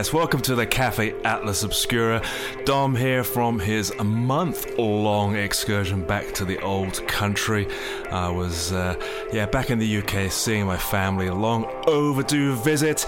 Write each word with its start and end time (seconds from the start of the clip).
Yes, 0.00 0.14
welcome 0.14 0.40
to 0.40 0.54
the 0.54 0.64
Cafe 0.64 1.12
Atlas 1.26 1.62
Obscura. 1.62 2.22
Dom 2.64 2.96
here 2.96 3.22
from 3.22 3.58
his 3.58 3.92
month 4.02 4.78
long 4.78 5.36
excursion 5.36 6.06
back 6.06 6.32
to 6.36 6.46
the 6.46 6.58
old 6.60 7.06
country. 7.06 7.68
I 8.10 8.30
was, 8.30 8.72
uh, 8.72 8.94
yeah, 9.30 9.44
back 9.44 9.68
in 9.68 9.78
the 9.78 9.98
UK 9.98 10.32
seeing 10.32 10.64
my 10.64 10.78
family, 10.78 11.26
a 11.26 11.34
long 11.34 11.66
overdue 11.86 12.56
visit. 12.56 13.04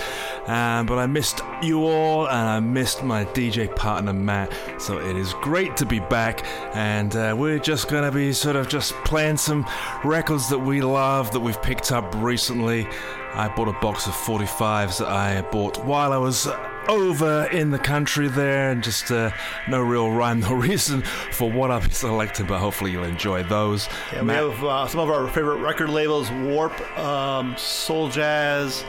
Um, 0.47 0.85
but 0.85 0.99
I 0.99 1.07
missed 1.07 1.41
you 1.63 1.83
all 1.87 2.29
and 2.29 2.47
I 2.47 2.61
missed 2.61 3.03
my 3.03 3.25
DJ 3.25 3.75
partner 3.75 4.13
Matt. 4.13 4.53
So 4.77 4.99
it 4.99 5.17
is 5.17 5.33
great 5.41 5.79
to 5.79 5.87
be 5.87 6.01
back, 6.01 6.45
and 6.77 7.17
uh, 7.17 7.35
we're 7.39 7.59
just 7.59 7.89
going 7.89 8.05
to 8.05 8.13
be 8.13 8.35
sort 8.35 8.57
of 8.57 8.69
just 8.69 8.93
playing 9.07 9.39
some 9.39 9.67
records 10.05 10.51
that 10.51 10.59
we 10.59 10.83
love 10.83 11.33
that 11.33 11.41
we've 11.41 11.63
picked 11.63 11.91
up 11.91 12.15
recently. 12.17 12.87
I 13.33 13.49
bought 13.49 13.69
a 13.69 13.81
box 13.81 14.07
of 14.07 14.13
45s 14.13 14.99
that 14.99 15.09
I 15.09 15.41
bought 15.41 15.83
while 15.87 16.13
I 16.13 16.19
was 16.19 16.47
over 16.89 17.47
in 17.53 17.71
the 17.71 17.79
country 17.79 18.29
there, 18.29 18.71
and 18.71 18.83
just 18.83 19.11
uh, 19.11 19.31
no 19.69 19.81
real 19.81 20.11
rhyme, 20.11 20.41
no 20.41 20.53
reason 20.69 21.03
for 21.03 21.51
what 21.51 21.71
I'll 21.71 21.81
be 21.81 21.91
selecting, 21.91 22.47
but 22.47 22.59
hopefully 22.59 22.93
you'll 22.93 23.05
enjoy 23.05 23.43
those. 23.43 23.89
Yeah, 24.13 24.23
we 24.23 24.33
have 24.33 24.65
uh, 24.65 24.87
some 24.87 25.01
of 25.01 25.11
our 25.11 25.29
favorite 25.29 25.59
record 25.59 25.89
labels 25.91 26.31
Warp, 26.31 26.79
um, 26.99 27.57
Soul 27.57 28.09
Jazz, 28.09 28.85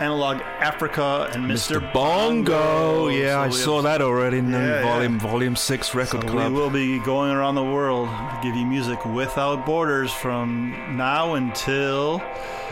Analog 0.00 0.40
Africa, 0.60 1.30
and 1.32 1.44
Mr. 1.44 1.80
Mr. 1.80 1.92
Bongo. 1.92 3.08
Yeah, 3.08 3.32
So 3.34 3.40
I 3.42 3.48
saw 3.50 3.82
that 3.82 4.00
already 4.02 4.38
in 4.38 4.50
the 4.50 4.58
Yeah, 4.58 4.66
yeah. 4.66 4.82
volume 4.82 5.18
volume 5.18 5.56
six 5.56 5.94
record 5.94 6.22
So 6.22 6.28
club. 6.28 6.52
We 6.52 6.58
will 6.58 6.70
be 6.70 6.98
going 7.00 7.30
around 7.30 7.54
the 7.54 7.64
world 7.64 8.08
to 8.08 8.38
give 8.42 8.56
you 8.56 8.66
music 8.66 9.04
without 9.04 9.64
borders 9.64 10.12
from 10.12 10.74
now 10.96 11.34
until 11.34 12.22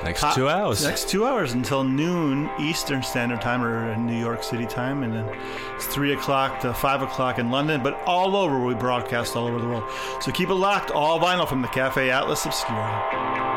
Next 0.05 0.21
top- 0.21 0.35
two 0.35 0.49
hours. 0.49 0.85
Next 0.85 1.09
two 1.09 1.25
hours 1.27 1.53
until 1.53 1.85
noon 1.85 2.51
Eastern 2.59 3.03
Standard 3.05 3.41
Time 3.41 3.63
or 3.63 3.93
in 3.93 4.05
New 4.07 4.19
York 4.19 4.43
City 4.43 4.67
time, 4.67 5.05
and 5.05 5.13
then 5.15 5.27
it's 5.77 5.87
three 5.87 6.13
o'clock 6.13 6.59
to 6.61 6.75
five 6.75 7.03
o'clock 7.03 7.39
in 7.39 7.51
London. 7.53 7.83
But 7.83 8.01
all 8.05 8.35
over, 8.37 8.59
we 8.59 8.75
broadcast 8.75 9.37
all 9.37 9.47
over 9.47 9.61
the 9.61 9.67
world. 9.69 9.85
So 10.21 10.33
keep 10.33 10.49
it 10.49 10.55
locked. 10.55 10.91
All 10.91 11.21
vinyl 11.21 11.49
from 11.49 11.63
the 11.63 11.69
Cafe 11.69 12.11
Atlas 12.11 12.45
Obscura. 12.47 13.52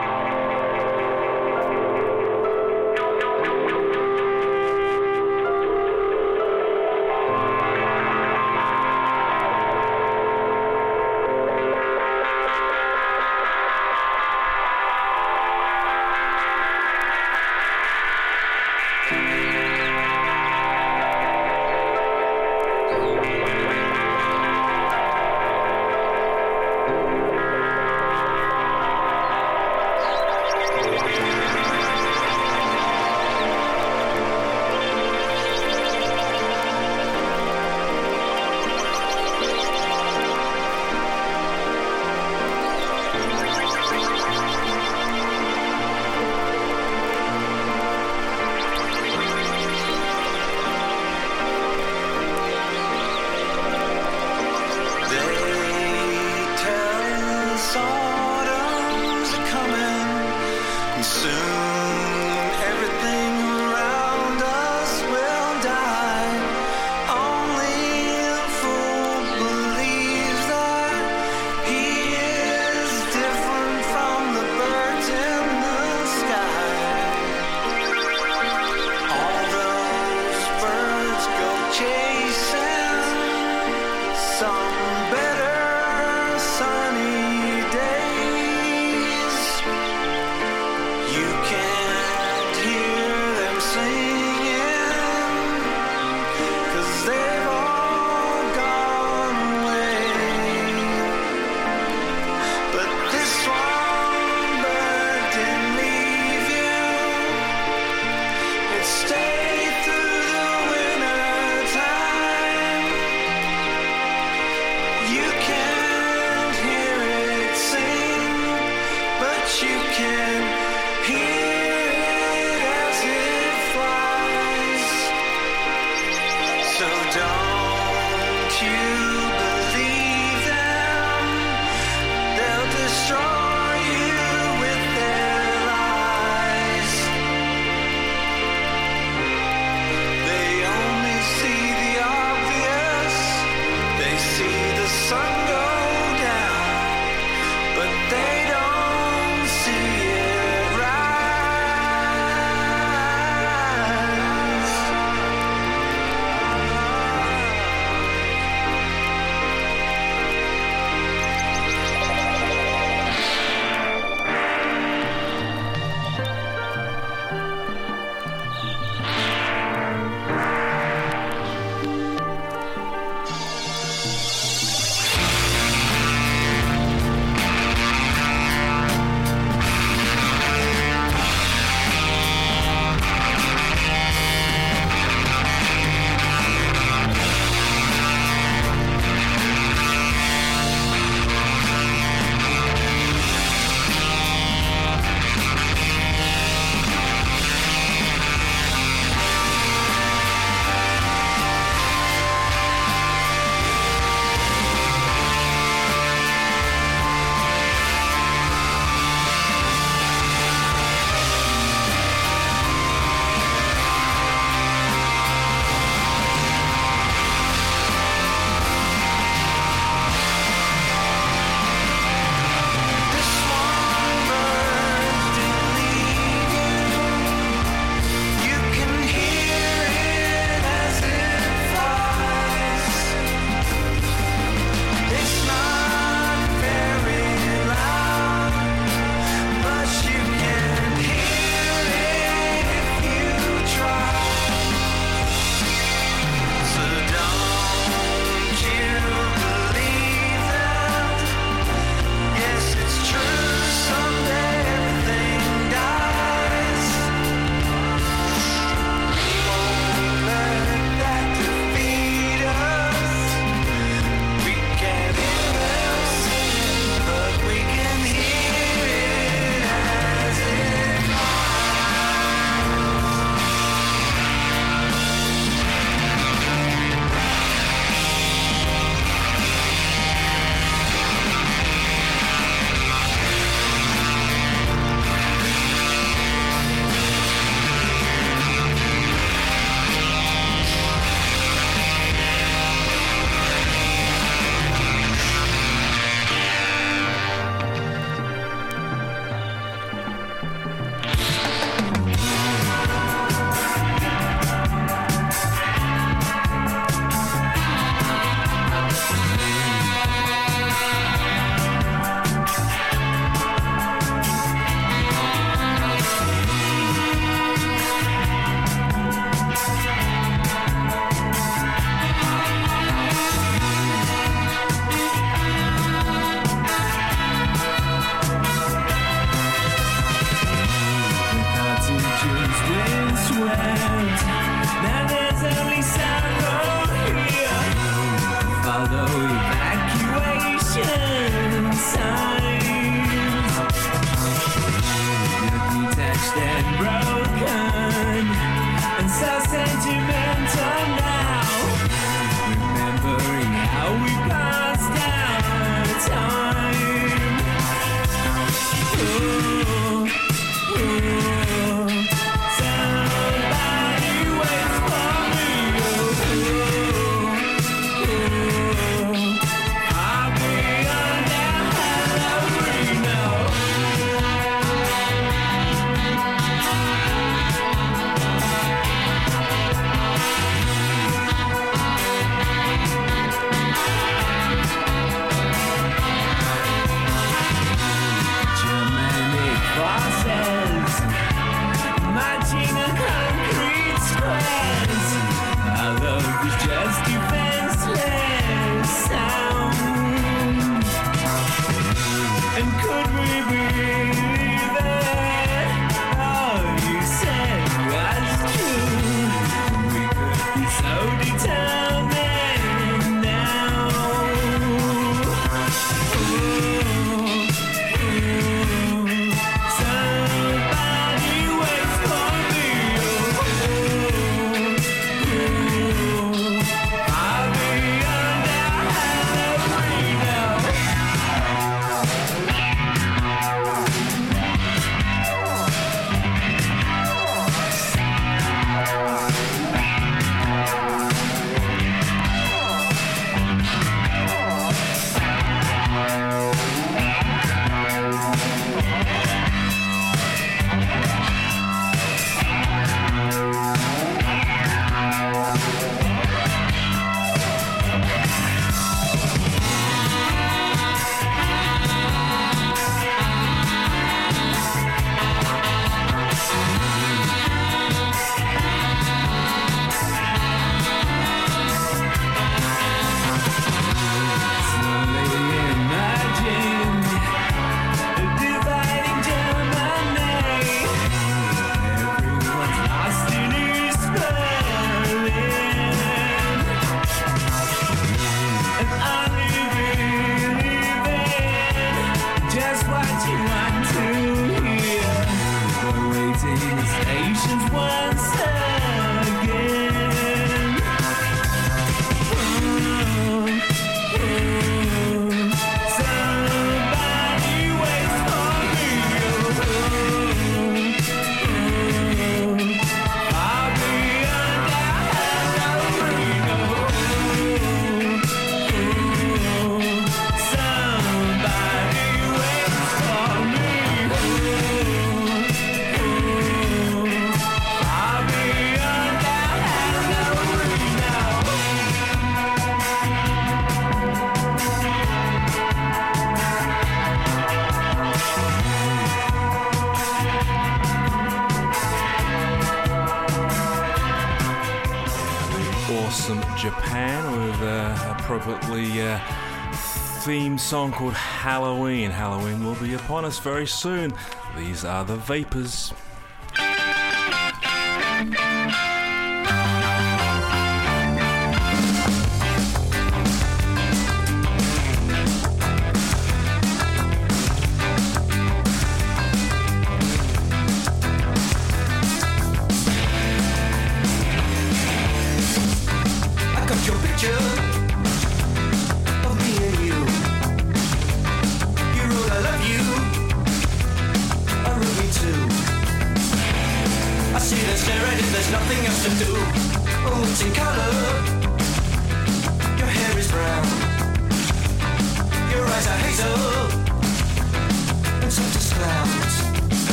Song 550.66 550.92
called 550.92 551.14
Halloween. 551.14 552.10
Halloween 552.10 552.66
will 552.66 552.74
be 552.82 552.96
upon 552.96 553.24
us 553.24 553.38
very 553.38 553.68
soon. 553.68 554.12
These 554.58 554.84
are 554.84 555.06
the 555.06 555.16
Vapors. 555.16 555.94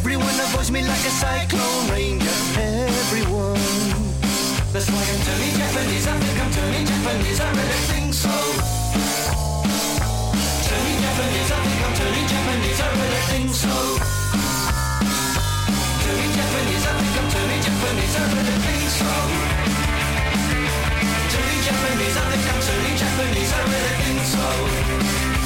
Everyone 0.00 0.32
avoids 0.40 0.70
me 0.70 0.80
like 0.80 1.04
a 1.04 1.12
cyclone 1.12 1.90
ranger. 1.92 2.36
Everyone. 2.56 3.52
That's 4.72 4.88
why 4.88 4.96
I'm 4.96 5.20
turning 5.28 5.52
Japanese. 5.60 6.06
I 6.08 6.16
think 6.16 6.40
I'm 6.40 6.50
turning 6.56 6.86
Japanese. 6.88 7.40
I 7.40 7.48
really 7.52 7.80
think 7.92 8.14
so. 8.14 8.32
Turning 10.64 10.98
Japanese. 11.04 11.50
I 11.52 11.58
think 11.60 11.80
I'm 11.84 11.92
turning 12.00 12.26
Japanese. 12.32 12.80
I 12.80 12.88
really 12.96 13.22
think 13.28 13.50
so. 13.52 13.76
Turning 16.00 16.32
Japanese. 16.32 16.84
I 16.88 16.92
think 16.96 17.16
I'm 17.20 17.28
turning 17.36 17.60
Japanese. 17.60 18.16
I 18.16 18.24
really 18.32 18.56
think 18.64 18.88
so. 18.96 19.10
Turning 21.28 21.60
Japanese. 21.68 22.16
I 22.16 22.24
think 22.32 22.48
I'm 22.48 22.60
turning 22.64 22.96
Japanese. 22.96 23.52
I 23.52 23.60
really 23.68 23.94
think 24.00 24.20
so. 24.32 25.39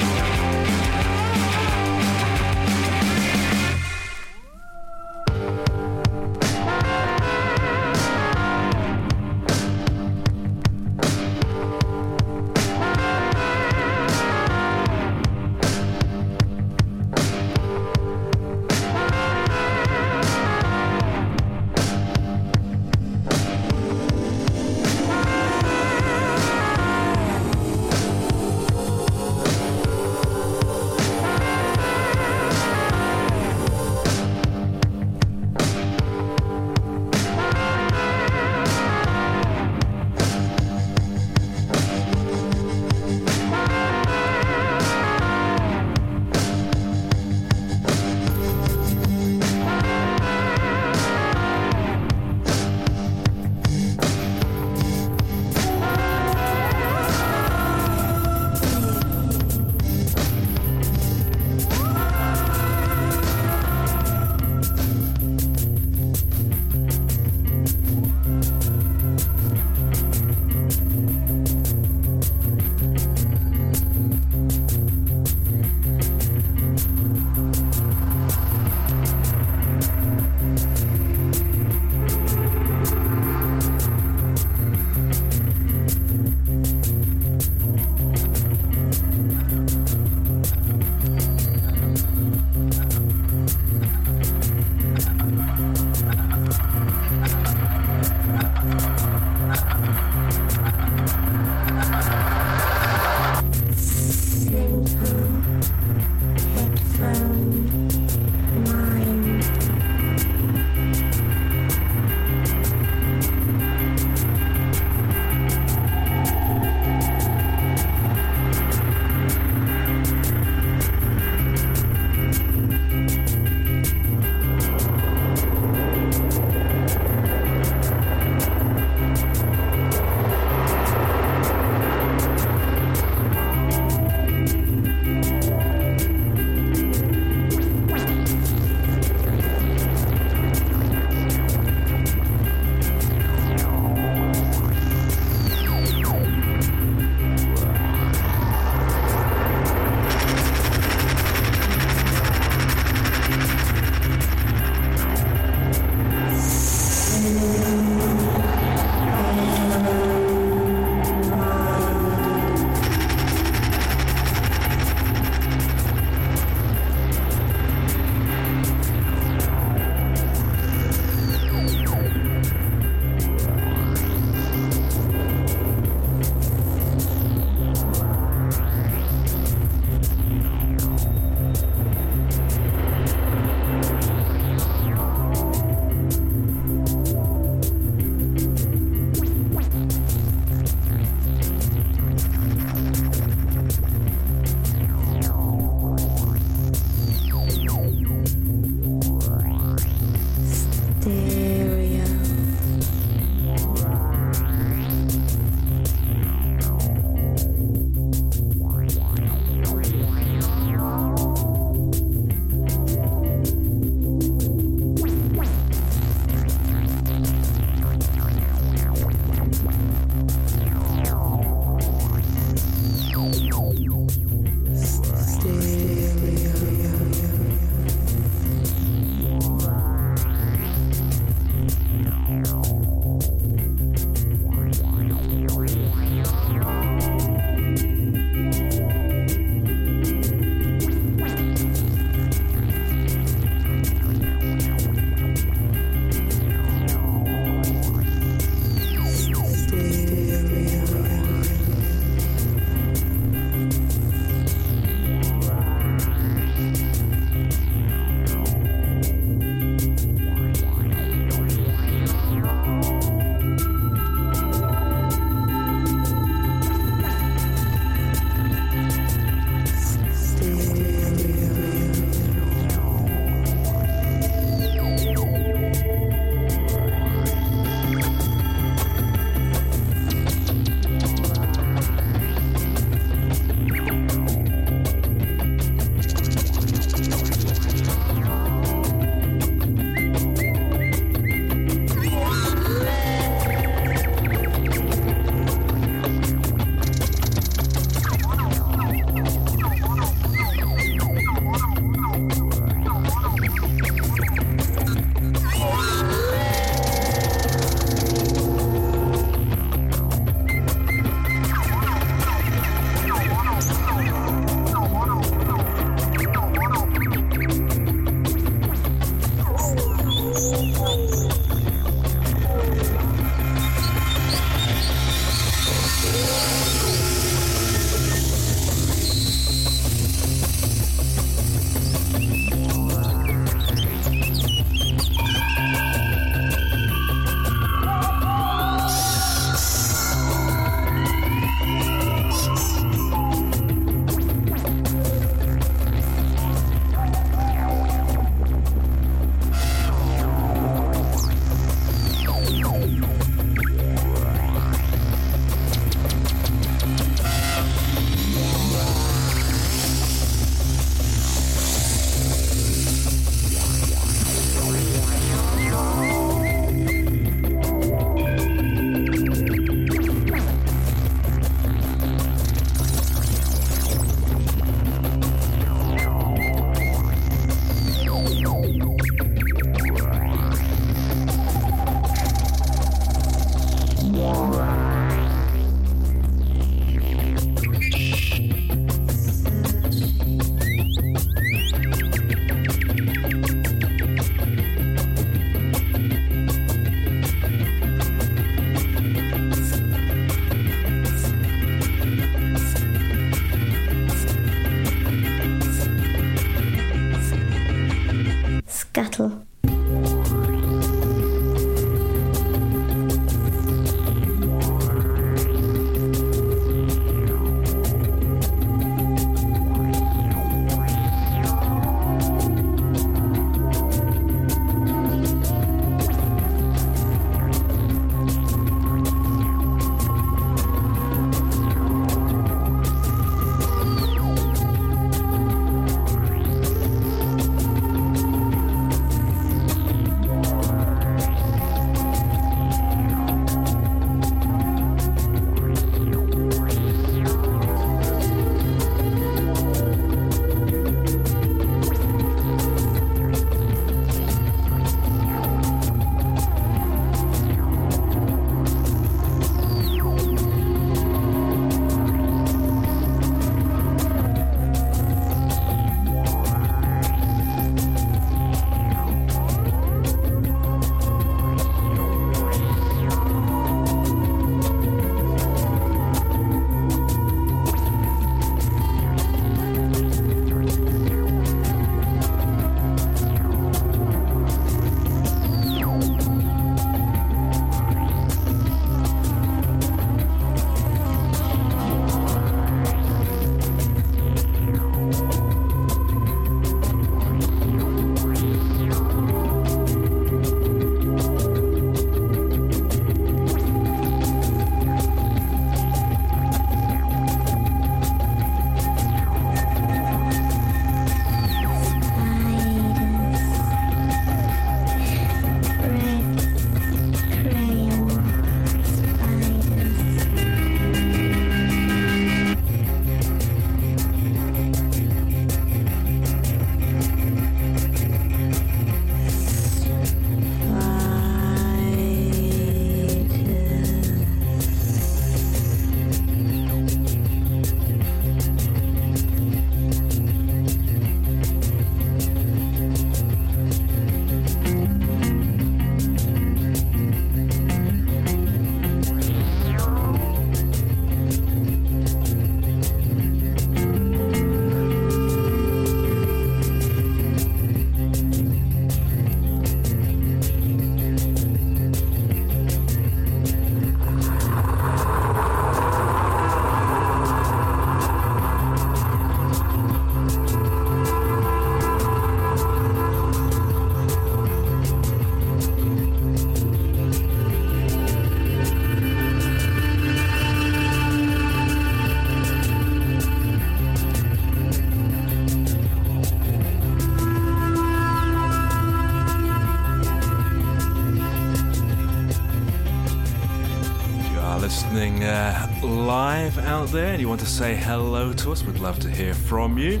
Out 596.82 596.88
there 596.88 597.12
and 597.12 597.20
you 597.20 597.28
want 597.28 597.40
to 597.40 597.46
say 597.46 597.76
hello 597.76 598.32
to 598.32 598.50
us, 598.50 598.64
we'd 598.64 598.80
love 598.80 598.98
to 598.98 599.08
hear 599.08 599.34
from 599.34 599.78
you. 599.78 600.00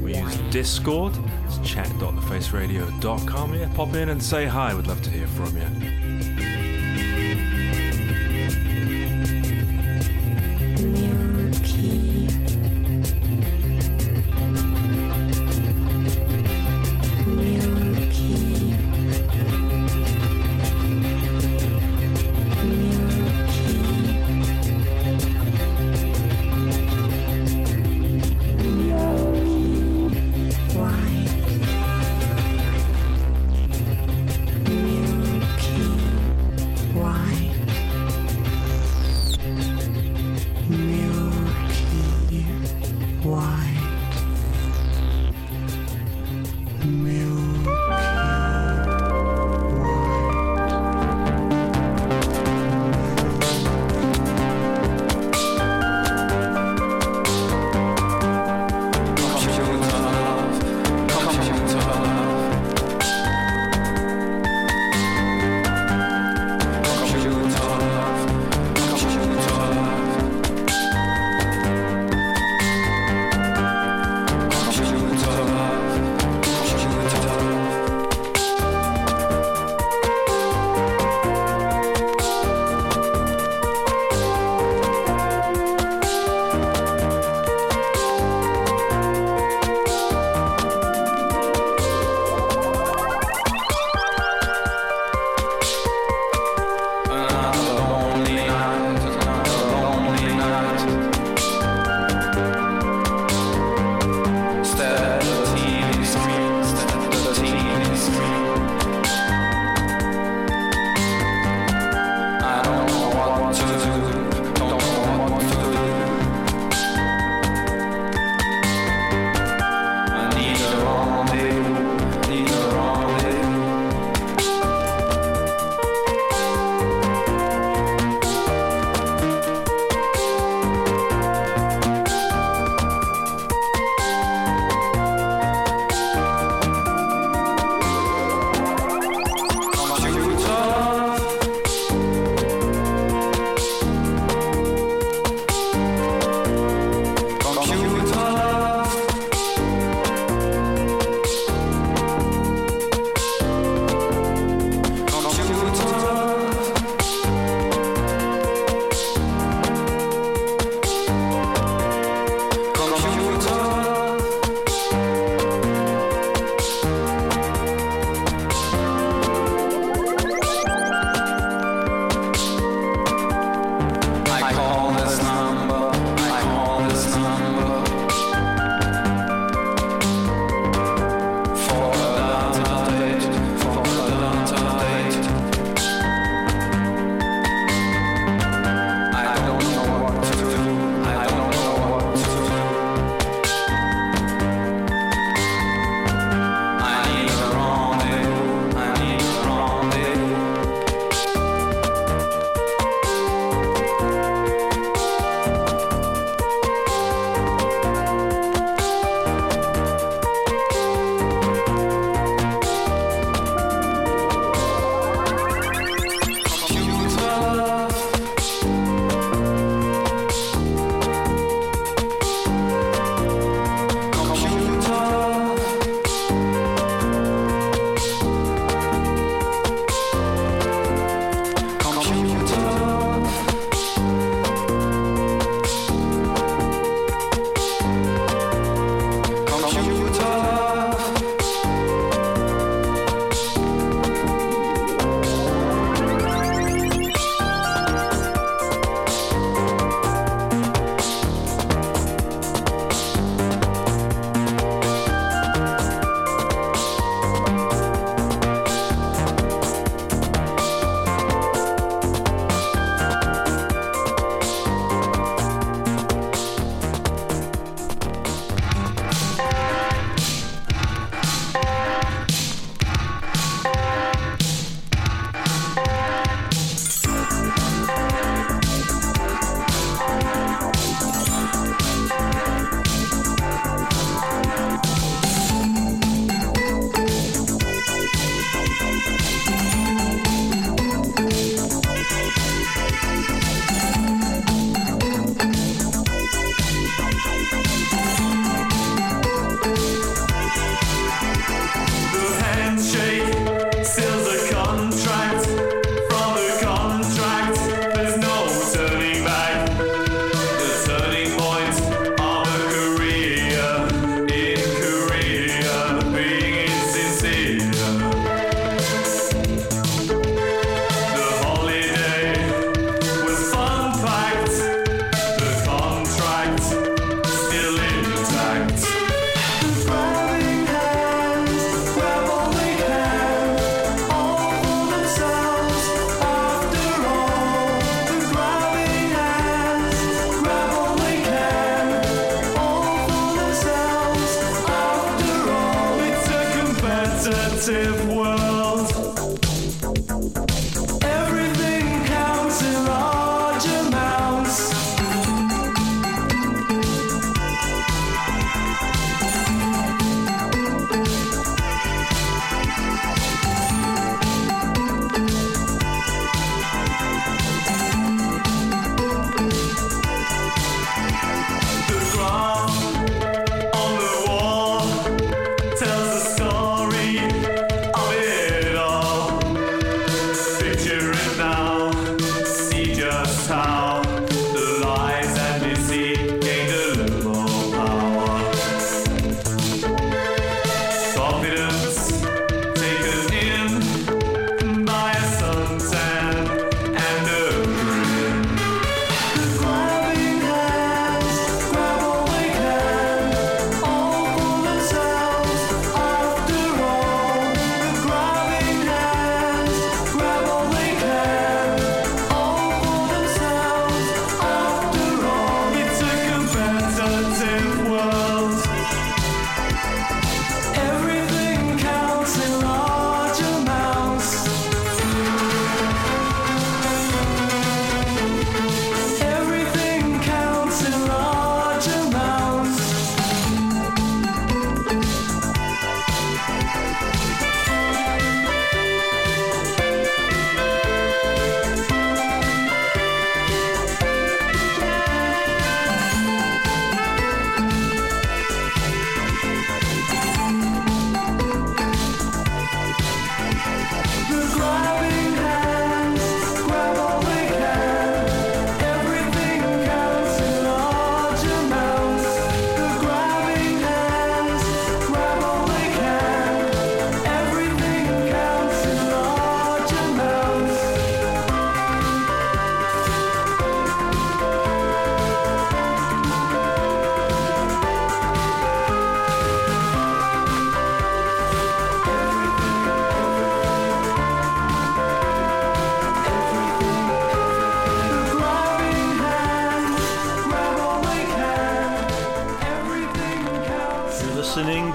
We 0.00 0.14
use 0.14 0.36
Discord, 0.52 1.12
it's 1.46 1.58
chat.thefaceradio.com. 1.68 3.54
Yeah, 3.54 3.68
pop 3.74 3.94
in 3.94 4.10
and 4.10 4.22
say 4.22 4.46
hi, 4.46 4.72
we'd 4.72 4.86
love 4.86 5.02
to 5.02 5.10
hear 5.10 5.26
from 5.26 5.56
you. 5.56 5.66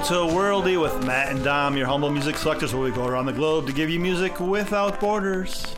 to 0.06 0.14
Worldy 0.14 0.80
with 0.80 1.04
Matt 1.04 1.32
and 1.32 1.44
Dom, 1.44 1.76
your 1.76 1.88
humble 1.88 2.12
music 2.12 2.38
selectors, 2.38 2.76
where 2.76 2.84
we 2.84 2.92
go 2.92 3.08
around 3.08 3.26
the 3.26 3.34
globe 3.34 3.66
to 3.66 3.74
give 3.74 3.90
you 3.90 4.00
music 4.00 4.40
without 4.40 5.00
borders. 5.00 5.75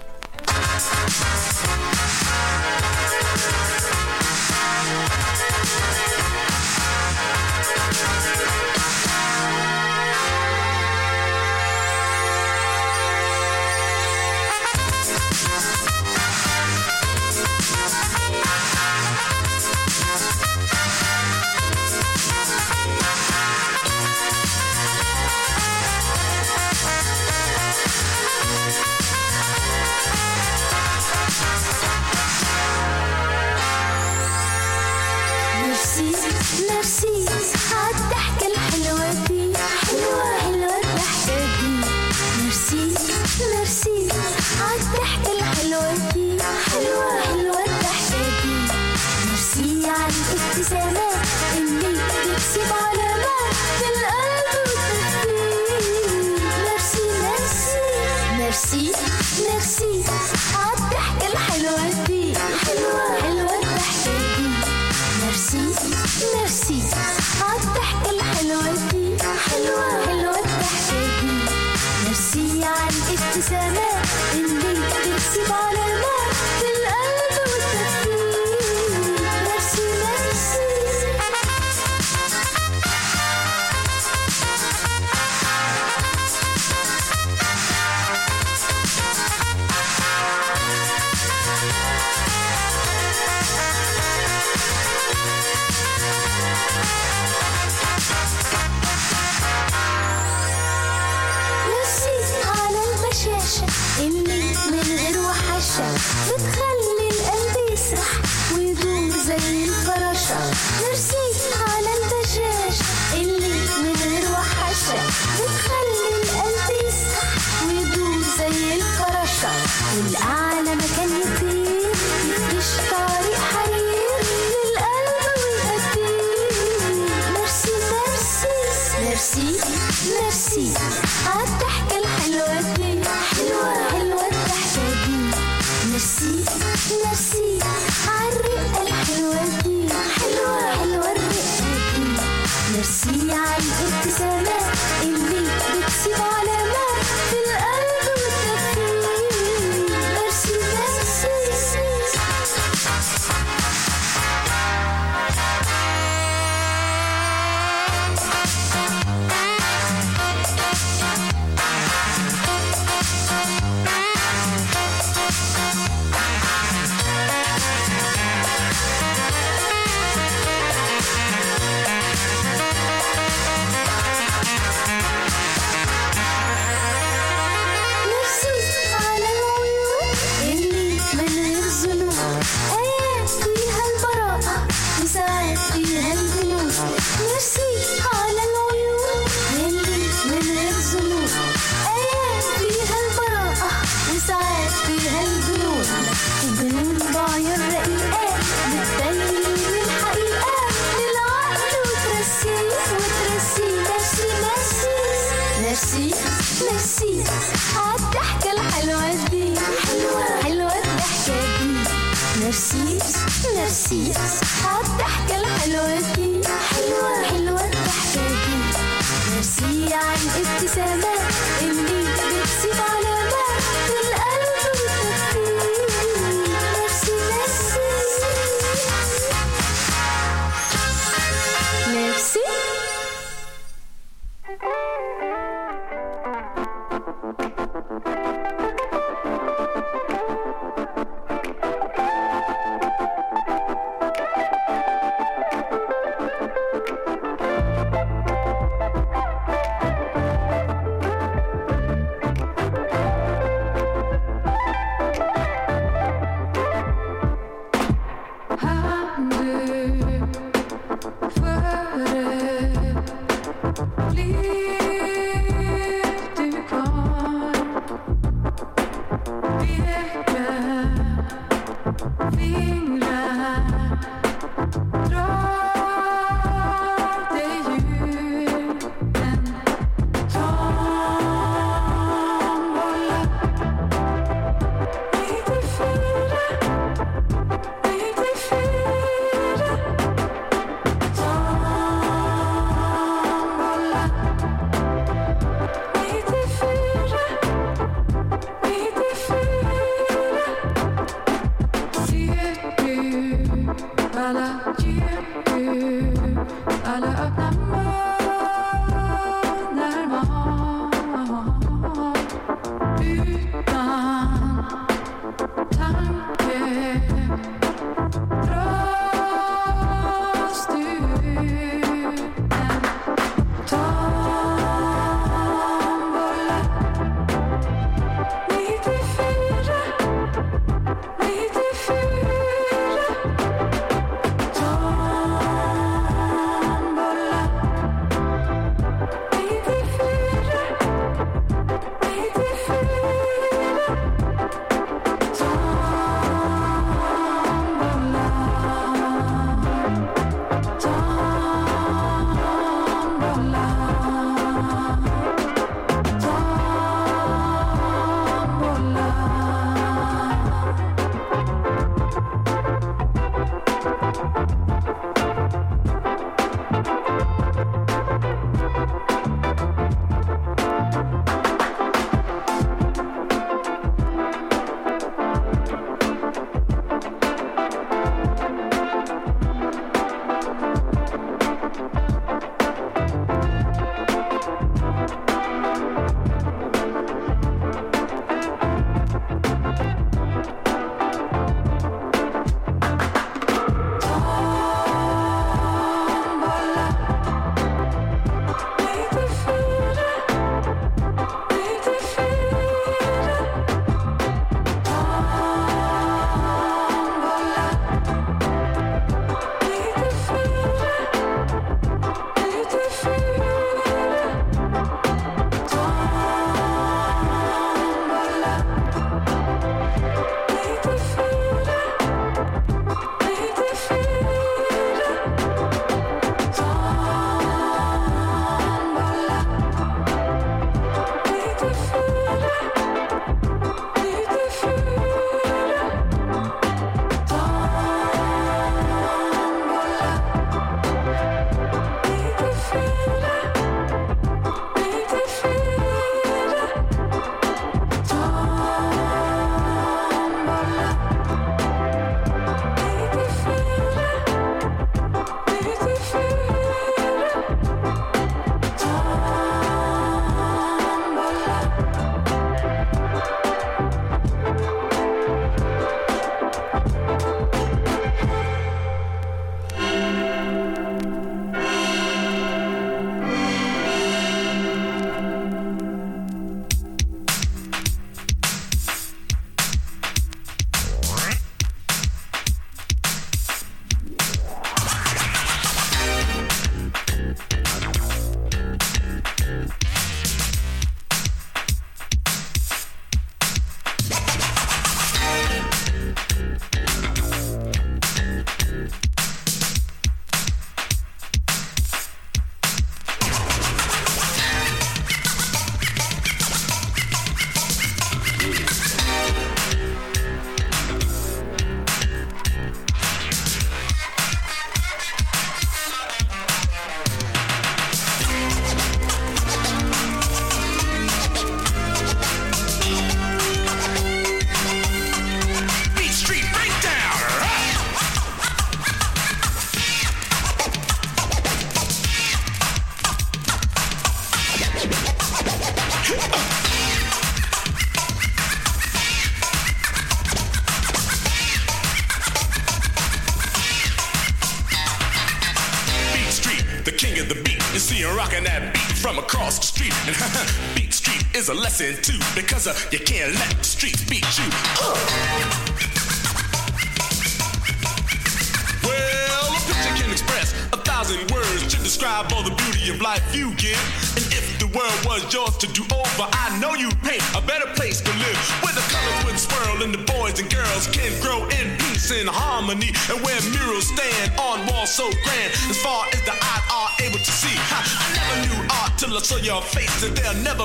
Saw 579.27 579.37
your 579.39 579.61
face, 579.61 580.03
and 580.03 580.15
there'll 580.15 580.41
never 580.41 580.56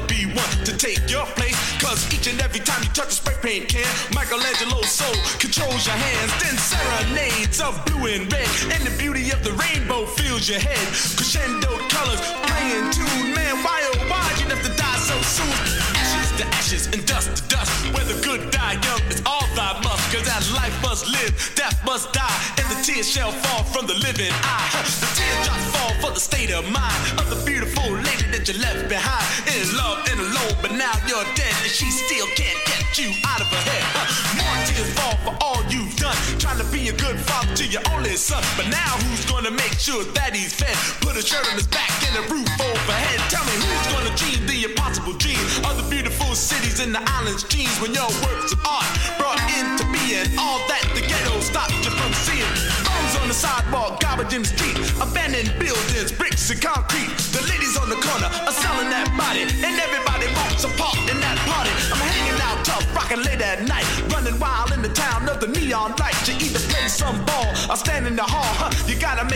To 36.83 36.89
a 36.89 36.99
good 36.99 37.20
father 37.30 37.55
to 37.55 37.66
your 37.70 37.83
only 37.95 38.16
son. 38.16 38.43
But 38.57 38.66
now 38.66 38.99
who's 39.07 39.24
gonna 39.30 39.53
make 39.55 39.78
sure 39.78 40.03
that 40.18 40.35
he's 40.35 40.51
fed? 40.51 40.74
Put 40.99 41.14
a 41.14 41.22
shirt 41.22 41.47
on 41.47 41.55
his 41.55 41.66
back 41.70 41.95
and 42.11 42.18
a 42.18 42.26
roof 42.26 42.51
overhead. 42.59 43.22
Tell 43.30 43.45
me 43.47 43.55
who's 43.55 43.87
gonna 43.95 44.11
dream 44.18 44.43
the 44.51 44.66
impossible 44.66 45.14
dream 45.14 45.39
of 45.62 45.78
the 45.78 45.87
beautiful 45.87 46.35
cities 46.35 46.80
and 46.80 46.91
the 46.91 46.99
islands' 47.07 47.47
dreams 47.47 47.70
when 47.78 47.95
your 47.95 48.11
works 48.26 48.51
of 48.51 48.59
art 48.66 48.83
brought 49.14 49.39
into 49.55 49.87
being 49.95 50.26
all 50.35 50.59
that 50.66 50.83
the 50.99 51.07
ghetto 51.07 51.39
stopped 51.39 51.70
you 51.87 51.93
from 51.95 52.11
seeing. 52.26 52.51
Bombs 52.83 53.14
on 53.22 53.30
the 53.30 53.39
sidewalk, 53.39 54.03
garbage 54.03 54.35
in 54.35 54.43
the 54.43 54.51
street, 54.51 54.74
abandoned 54.99 55.55
buildings, 55.62 56.11
bricks 56.11 56.51
and 56.51 56.59
concrete. 56.59 57.14
The 57.30 57.47
ladies 57.47 57.78
on 57.78 57.95
the 57.95 58.01
corner 58.03 58.26
are 58.26 58.57
selling 58.59 58.91
that 58.91 59.07
body, 59.14 59.47
and 59.47 59.74
everybody 59.78 60.26
wants 60.35 60.66
a 60.66 60.70
part 60.74 60.99
in 61.07 61.22
that 61.22 61.39
party. 61.47 61.70
I'm 61.95 62.03
hanging 62.11 62.43
out 62.43 62.59
tough, 62.66 62.83
rocking 62.91 63.22
late 63.22 63.39
at 63.39 63.62
night, 63.70 63.87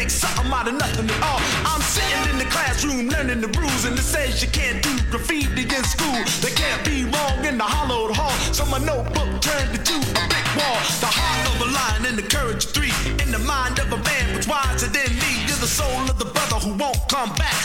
make 0.07 0.11
something 0.11 0.52
out 0.52 0.68
of 0.68 0.74
nothing 0.74 1.11
at 1.11 1.22
all. 1.22 1.40
I'm 1.66 1.82
sitting 1.82 2.30
in 2.30 2.38
the 2.38 2.44
classroom 2.44 3.09
learning 3.09 3.40
the 3.40 3.50
rules, 3.59 3.84
and 3.84 3.98
it 3.98 4.07
says 4.14 4.40
you 4.40 4.48
can't 4.48 4.80
do 4.82 4.94
graffiti 5.11 5.62
in 5.62 5.84
school. 5.84 6.20
They 6.42 6.54
can't 6.54 6.82
be 6.84 7.04
wrong 7.11 7.44
in 7.44 7.59
the 7.59 7.64
hollowed 7.64 8.14
hall. 8.14 8.36
So 8.54 8.64
my 8.66 8.78
notebook 8.78 9.28
turned 9.42 9.70
into 9.74 9.96
a 9.98 10.22
brick 10.30 10.48
wall. 10.59 10.78
The 11.02 11.11
heart 11.11 11.44
of 11.50 11.57
a 11.66 11.68
lion 11.76 12.07
and 12.07 12.16
the 12.16 12.28
courage 12.36 12.64
of 12.66 12.70
three. 12.70 12.94
In 13.22 13.32
the 13.32 13.42
mind 13.42 13.78
of 13.80 13.90
a 13.92 13.98
man 13.98 14.36
was 14.36 14.46
wiser 14.46 14.86
than 14.86 15.11
me. 15.22 15.32
You're 15.46 15.62
the 15.66 15.72
soul 15.80 16.02
of 16.07 16.18
the 16.18 16.30
brother 16.30 16.59
who 16.62 16.72
won't 16.78 17.02
come 17.09 17.32
back, 17.34 17.57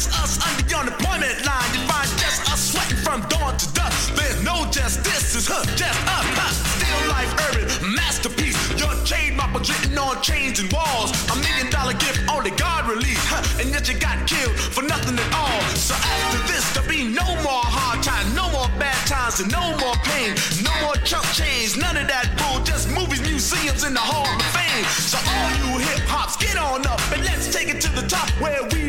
just 0.00 0.16
us 0.22 0.40
under 0.48 0.62
the 0.64 0.76
unemployment 0.76 1.36
line. 1.44 1.68
You 1.76 1.84
find 1.84 2.08
just 2.16 2.48
us 2.48 2.72
sweating 2.72 2.96
from 3.04 3.20
dawn 3.28 3.52
to 3.58 3.66
dusk. 3.74 4.14
There's 4.16 4.40
no 4.42 4.64
justice, 4.72 5.36
it's 5.36 5.46
huh, 5.46 5.60
just 5.76 6.00
us. 6.08 6.26
Huh. 6.40 6.52
Still 6.80 7.00
life 7.12 7.28
urban, 7.44 7.68
masterpiece. 7.92 8.56
Your 8.80 8.94
trademark 9.04 9.52
was 9.52 9.68
written 9.68 9.98
on 9.98 10.16
chains 10.22 10.56
and 10.58 10.72
walls. 10.72 11.12
A 11.28 11.36
million 11.36 11.68
dollar 11.68 11.92
gift 11.92 12.24
only 12.32 12.50
God 12.56 12.88
released. 12.88 13.26
Huh. 13.28 13.44
And 13.60 13.68
yet 13.68 13.92
you 13.92 13.98
got 14.00 14.24
killed 14.24 14.56
for 14.56 14.80
nothing 14.80 15.20
at 15.20 15.30
all. 15.36 15.60
So 15.76 15.92
after 15.92 16.40
this, 16.48 16.64
there'll 16.72 16.88
be 16.88 17.04
no 17.04 17.28
more 17.44 17.60
hard 17.60 18.00
times, 18.00 18.32
no 18.32 18.48
more 18.56 18.72
bad 18.80 18.96
times, 19.04 19.44
and 19.44 19.52
no 19.52 19.76
more 19.84 19.96
pain. 20.08 20.32
No 20.64 20.72
more 20.80 20.96
chump 21.04 21.28
change, 21.36 21.76
none 21.76 22.00
of 22.00 22.08
that 22.08 22.24
bull. 22.40 22.64
Just 22.64 22.88
movies, 22.88 23.20
museums, 23.20 23.84
and 23.84 23.92
the 23.92 24.00
Hall 24.00 24.24
of 24.24 24.48
Fame. 24.56 24.84
So 25.12 25.20
all 25.20 25.50
you 25.60 25.84
hip 25.84 26.08
hops, 26.08 26.40
get 26.40 26.56
on 26.56 26.88
up 26.88 27.00
and 27.12 27.20
let's 27.28 27.52
take 27.52 27.68
it 27.68 27.84
to 27.84 27.90
the 27.92 28.08
top 28.08 28.30
where 28.40 28.64
we 28.72 28.79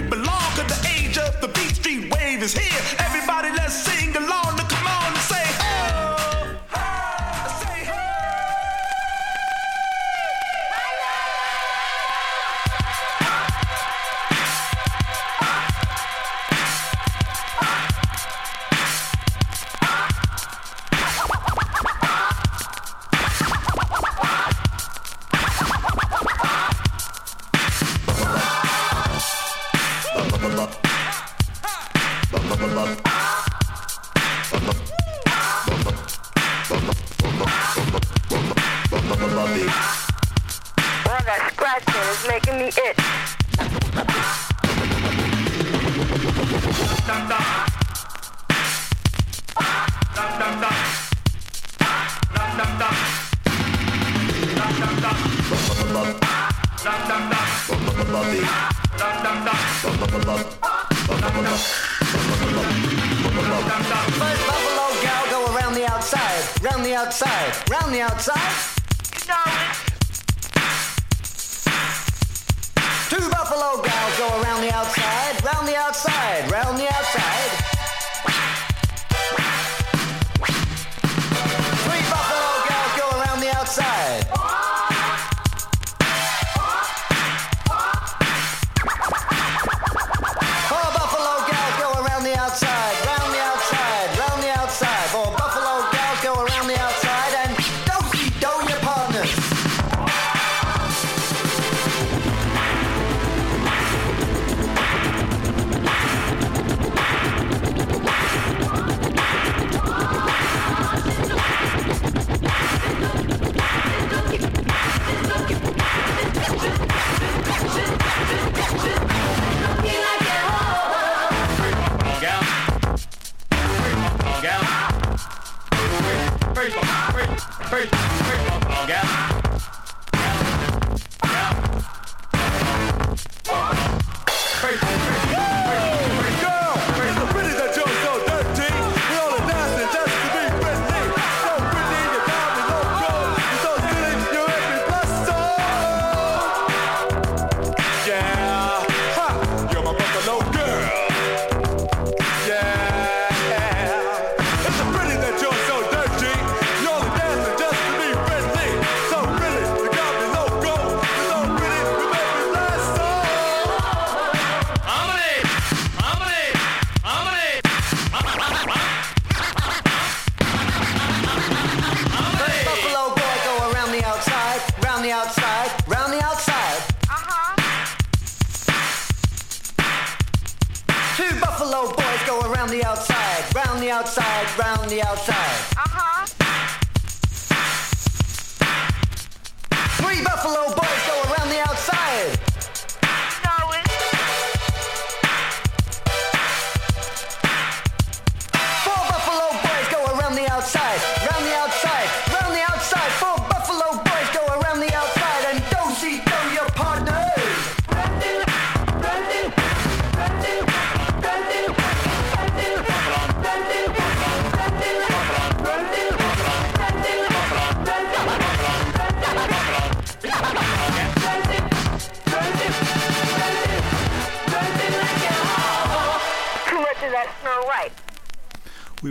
is 2.41 2.53
here. 2.53 2.81
Everybody, 2.97 3.51
let's 3.51 3.75
sing 3.75 3.90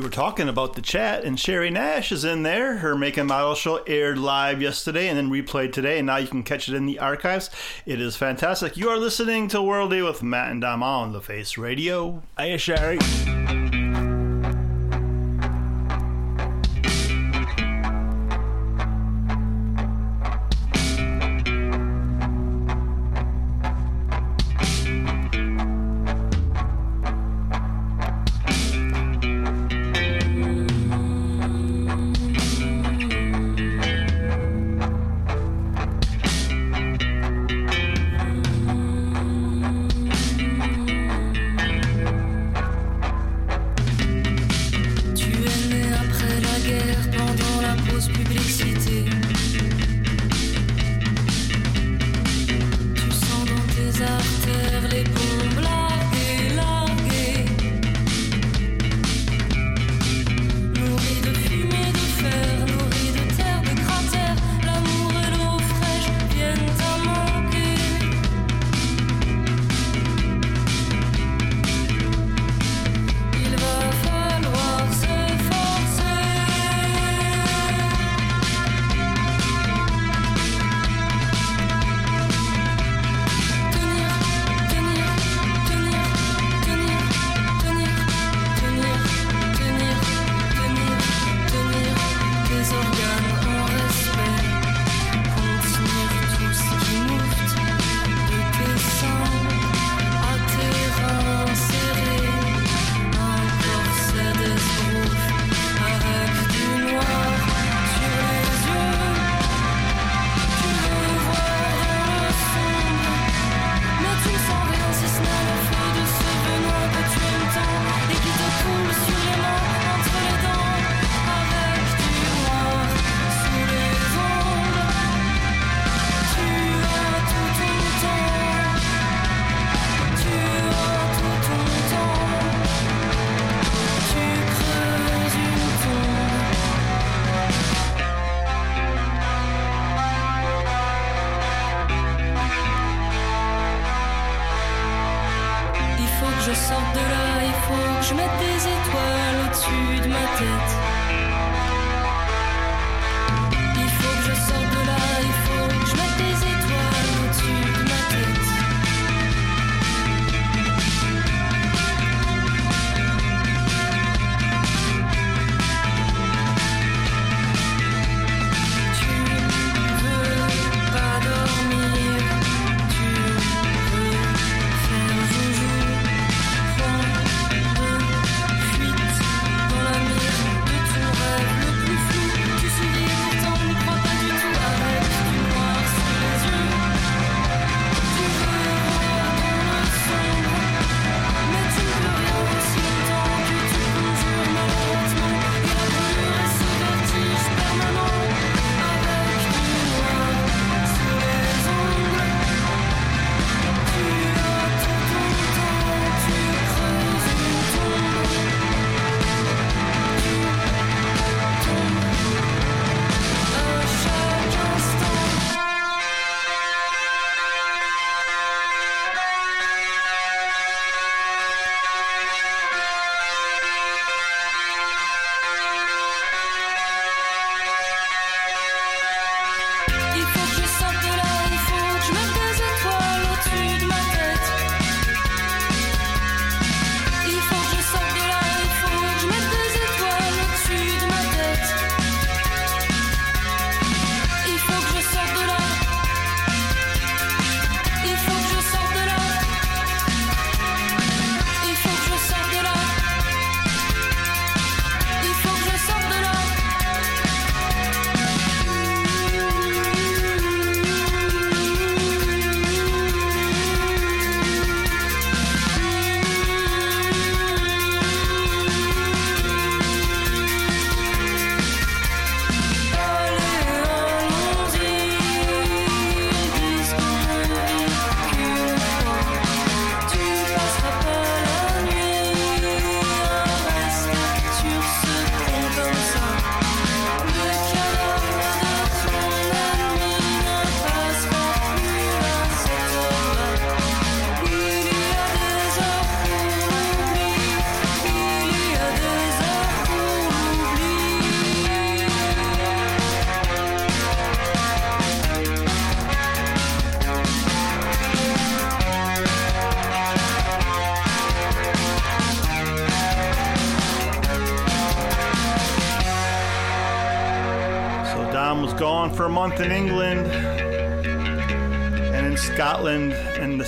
we 0.00 0.04
were 0.04 0.10
talking 0.10 0.48
about 0.48 0.72
the 0.72 0.80
chat, 0.80 1.24
and 1.24 1.38
Sherry 1.38 1.68
Nash 1.68 2.10
is 2.10 2.24
in 2.24 2.42
there. 2.42 2.78
Her 2.78 2.96
Make 2.96 3.18
and 3.18 3.28
Model 3.28 3.54
show 3.54 3.82
aired 3.86 4.16
live 4.16 4.62
yesterday 4.62 5.08
and 5.08 5.18
then 5.18 5.28
replayed 5.28 5.74
today, 5.74 5.98
and 5.98 6.06
now 6.06 6.16
you 6.16 6.26
can 6.26 6.42
catch 6.42 6.70
it 6.70 6.74
in 6.74 6.86
the 6.86 6.98
archives. 6.98 7.50
It 7.84 8.00
is 8.00 8.16
fantastic. 8.16 8.78
You 8.78 8.88
are 8.88 8.96
listening 8.96 9.48
to 9.48 9.58
Worldy 9.58 10.02
with 10.02 10.22
Matt 10.22 10.52
and 10.52 10.62
Dom 10.62 10.82
on 10.82 11.12
the 11.12 11.20
Face 11.20 11.58
Radio. 11.58 12.22
Hey, 12.38 12.56
Sherry. 12.56 12.98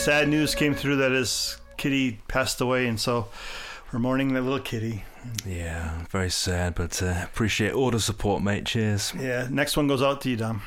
Sad 0.03 0.29
news 0.29 0.57
came 0.57 0.75
through 0.75 0.97
that 0.97 1.13
his 1.13 1.59
kitty 1.77 2.19
passed 2.27 2.61
away, 2.61 2.89
and 2.89 2.99
so 2.99 3.29
we're 3.93 4.01
mourning 4.01 4.35
that 4.35 4.43
little 4.43 4.59
kitty. 4.59 5.05
Yeah, 5.47 6.05
very 6.11 6.29
sad, 6.29 6.75
but 6.75 7.01
uh, 7.01 7.21
appreciate 7.23 7.73
all 7.73 7.93
the 7.93 8.01
support, 8.01 8.43
mate. 8.43 8.67
Cheers. 8.67 9.13
Yeah, 9.17 9.47
next 9.49 9.77
one 9.77 9.87
goes 9.87 10.03
out 10.03 10.21
to 10.23 10.31
you, 10.31 10.37
Dom. 10.37 10.63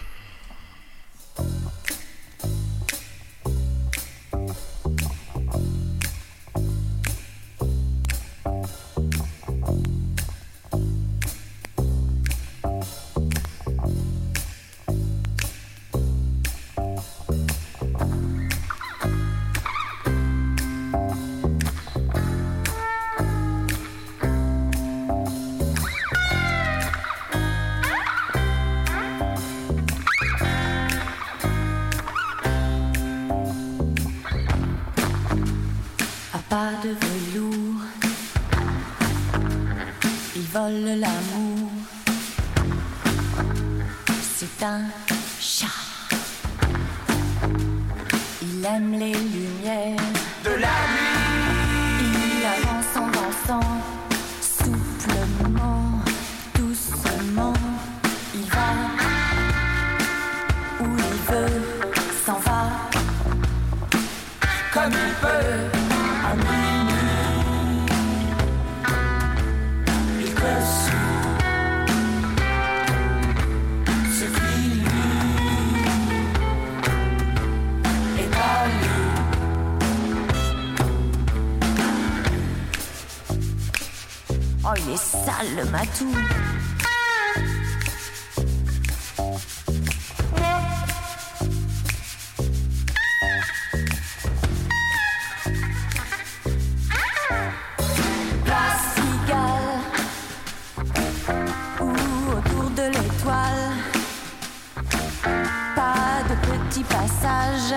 Passage 106.83 107.73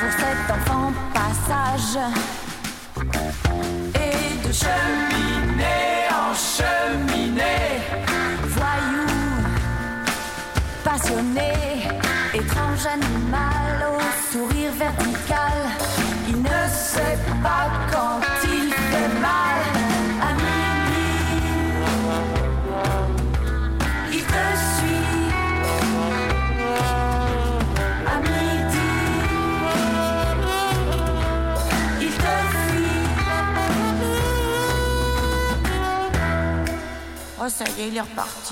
pour 0.00 0.12
cet 0.12 0.50
enfant 0.50 0.92
passage. 1.12 1.98
Et 3.94 4.46
de 4.46 4.52
cheminée 4.52 6.08
en 6.10 6.34
cheminée, 6.34 7.82
voyou, 8.48 9.06
passionné, 10.82 11.88
étrange 12.32 12.86
animal 12.86 13.86
au 13.92 14.32
sourire 14.32 14.72
vertical. 14.78 15.52
Il 16.28 16.38
ne 16.38 16.68
sait 16.72 17.18
pas 17.42 17.68
quand 17.92 18.13
Oh, 37.46 37.48
ça 37.50 37.64
y 37.76 37.82
est, 37.82 37.88
il 37.88 37.96
est 37.96 38.00
reparti. 38.00 38.43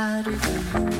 À 0.00 0.99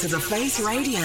to 0.00 0.06
The 0.06 0.20
Face 0.20 0.60
Radio. 0.60 1.00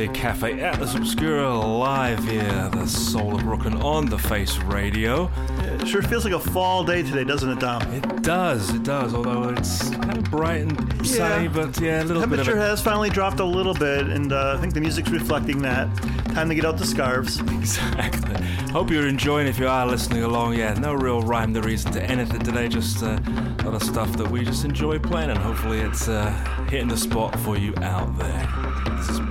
To 0.00 0.06
you 0.06 0.08
from 0.08 0.14
the 0.14 0.18
Cafe 0.18 0.60
Atlas 0.60 0.94
Obscura 0.94 1.58
live 1.58 2.22
here, 2.24 2.68
the 2.72 2.86
soul 2.86 3.34
of 3.34 3.42
Brooklyn 3.42 3.76
on 3.82 4.06
the 4.06 4.18
Face 4.18 4.56
Radio. 4.58 5.30
It 5.60 5.86
sure 5.86 6.02
feels 6.02 6.24
like 6.24 6.34
a 6.34 6.38
fall 6.40 6.84
day 6.84 7.02
today, 7.02 7.24
doesn't 7.24 7.50
it, 7.50 7.60
Dom? 7.60 7.82
It 7.94 8.22
does, 8.22 8.74
it 8.74 8.82
does, 8.82 9.14
although 9.14 9.50
it's 9.50 9.90
kind 9.90 10.16
of 10.16 10.24
bright 10.30 10.62
and 10.62 11.06
sunny, 11.06 11.48
but 11.48 11.78
yeah, 11.80 12.02
a 12.02 12.04
little 12.04 12.22
bit 12.26 12.36
Temperature 12.36 12.56
has 12.56 12.80
finally 12.80 13.10
dropped 13.10 13.40
a 13.40 13.44
little 13.44 13.74
bit, 13.74 14.06
and 14.06 14.32
uh, 14.32 14.54
I 14.56 14.60
think 14.60 14.74
the 14.74 14.80
music's 14.80 15.10
reflecting 15.10 15.62
that. 15.62 15.88
Time 16.34 16.48
to 16.48 16.54
get 16.54 16.64
out 16.64 16.78
the 16.78 16.86
scarves. 16.86 17.40
Exactly. 17.60 18.34
Hope 18.70 18.90
you're 18.90 19.06
enjoying 19.06 19.46
if 19.46 19.58
you 19.58 19.68
are 19.68 19.86
listening 19.86 20.22
along. 20.22 20.54
Yeah, 20.54 20.72
no 20.74 20.94
real 20.94 21.20
rhyme 21.20 21.52
the 21.52 21.60
reason 21.62 21.92
to 21.92 22.02
anything 22.02 22.40
today, 22.40 22.68
just 22.68 23.02
uh, 23.02 23.18
a 23.26 23.62
lot 23.64 23.74
of 23.74 23.82
stuff 23.82 24.16
that 24.16 24.30
we 24.30 24.44
just 24.44 24.64
enjoy 24.64 24.98
playing, 24.98 25.30
and 25.30 25.38
hopefully 25.38 25.80
it's 25.80 26.08
uh, 26.08 26.30
hitting 26.70 26.88
the 26.88 26.96
spot 26.96 27.38
for 27.40 27.58
you 27.58 27.74
out 27.78 28.16
there. 28.16 28.49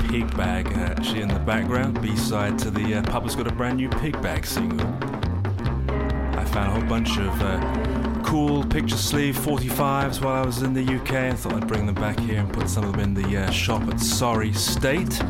Pig 0.10 0.36
Bag, 0.36 0.66
uh, 0.70 0.96
actually 0.98 1.22
in 1.22 1.28
the 1.28 1.40
background, 1.40 2.02
B 2.02 2.16
side 2.16 2.58
to 2.60 2.72
the 2.72 2.96
uh, 2.96 3.04
Papa's 3.04 3.36
Got 3.36 3.46
a 3.46 3.54
Brand 3.54 3.78
New 3.78 3.90
Pig 3.90 4.20
Bag 4.24 4.44
single. 4.44 4.88
I 6.36 6.44
found 6.46 6.70
a 6.70 6.72
whole 6.72 6.90
bunch 6.90 7.20
of 7.20 7.30
uh, 7.44 8.24
cool 8.24 8.66
picture 8.66 8.98
sleeve 8.98 9.38
45s 9.38 10.20
while 10.20 10.42
I 10.42 10.44
was 10.44 10.64
in 10.64 10.74
the 10.74 10.84
UK. 10.84 11.12
I 11.14 11.34
thought 11.34 11.54
I'd 11.54 11.68
bring 11.68 11.86
them 11.86 11.94
back 11.94 12.20
here 12.20 12.40
and 12.40 12.52
put 12.52 12.70
some 12.70 12.86
of 12.86 12.94
them 12.94 13.02
in 13.02 13.14
the 13.14 13.38
uh, 13.38 13.52
shop 13.52 13.84
at 13.84 14.00
Sorry 14.00 14.52
State. 14.52 15.22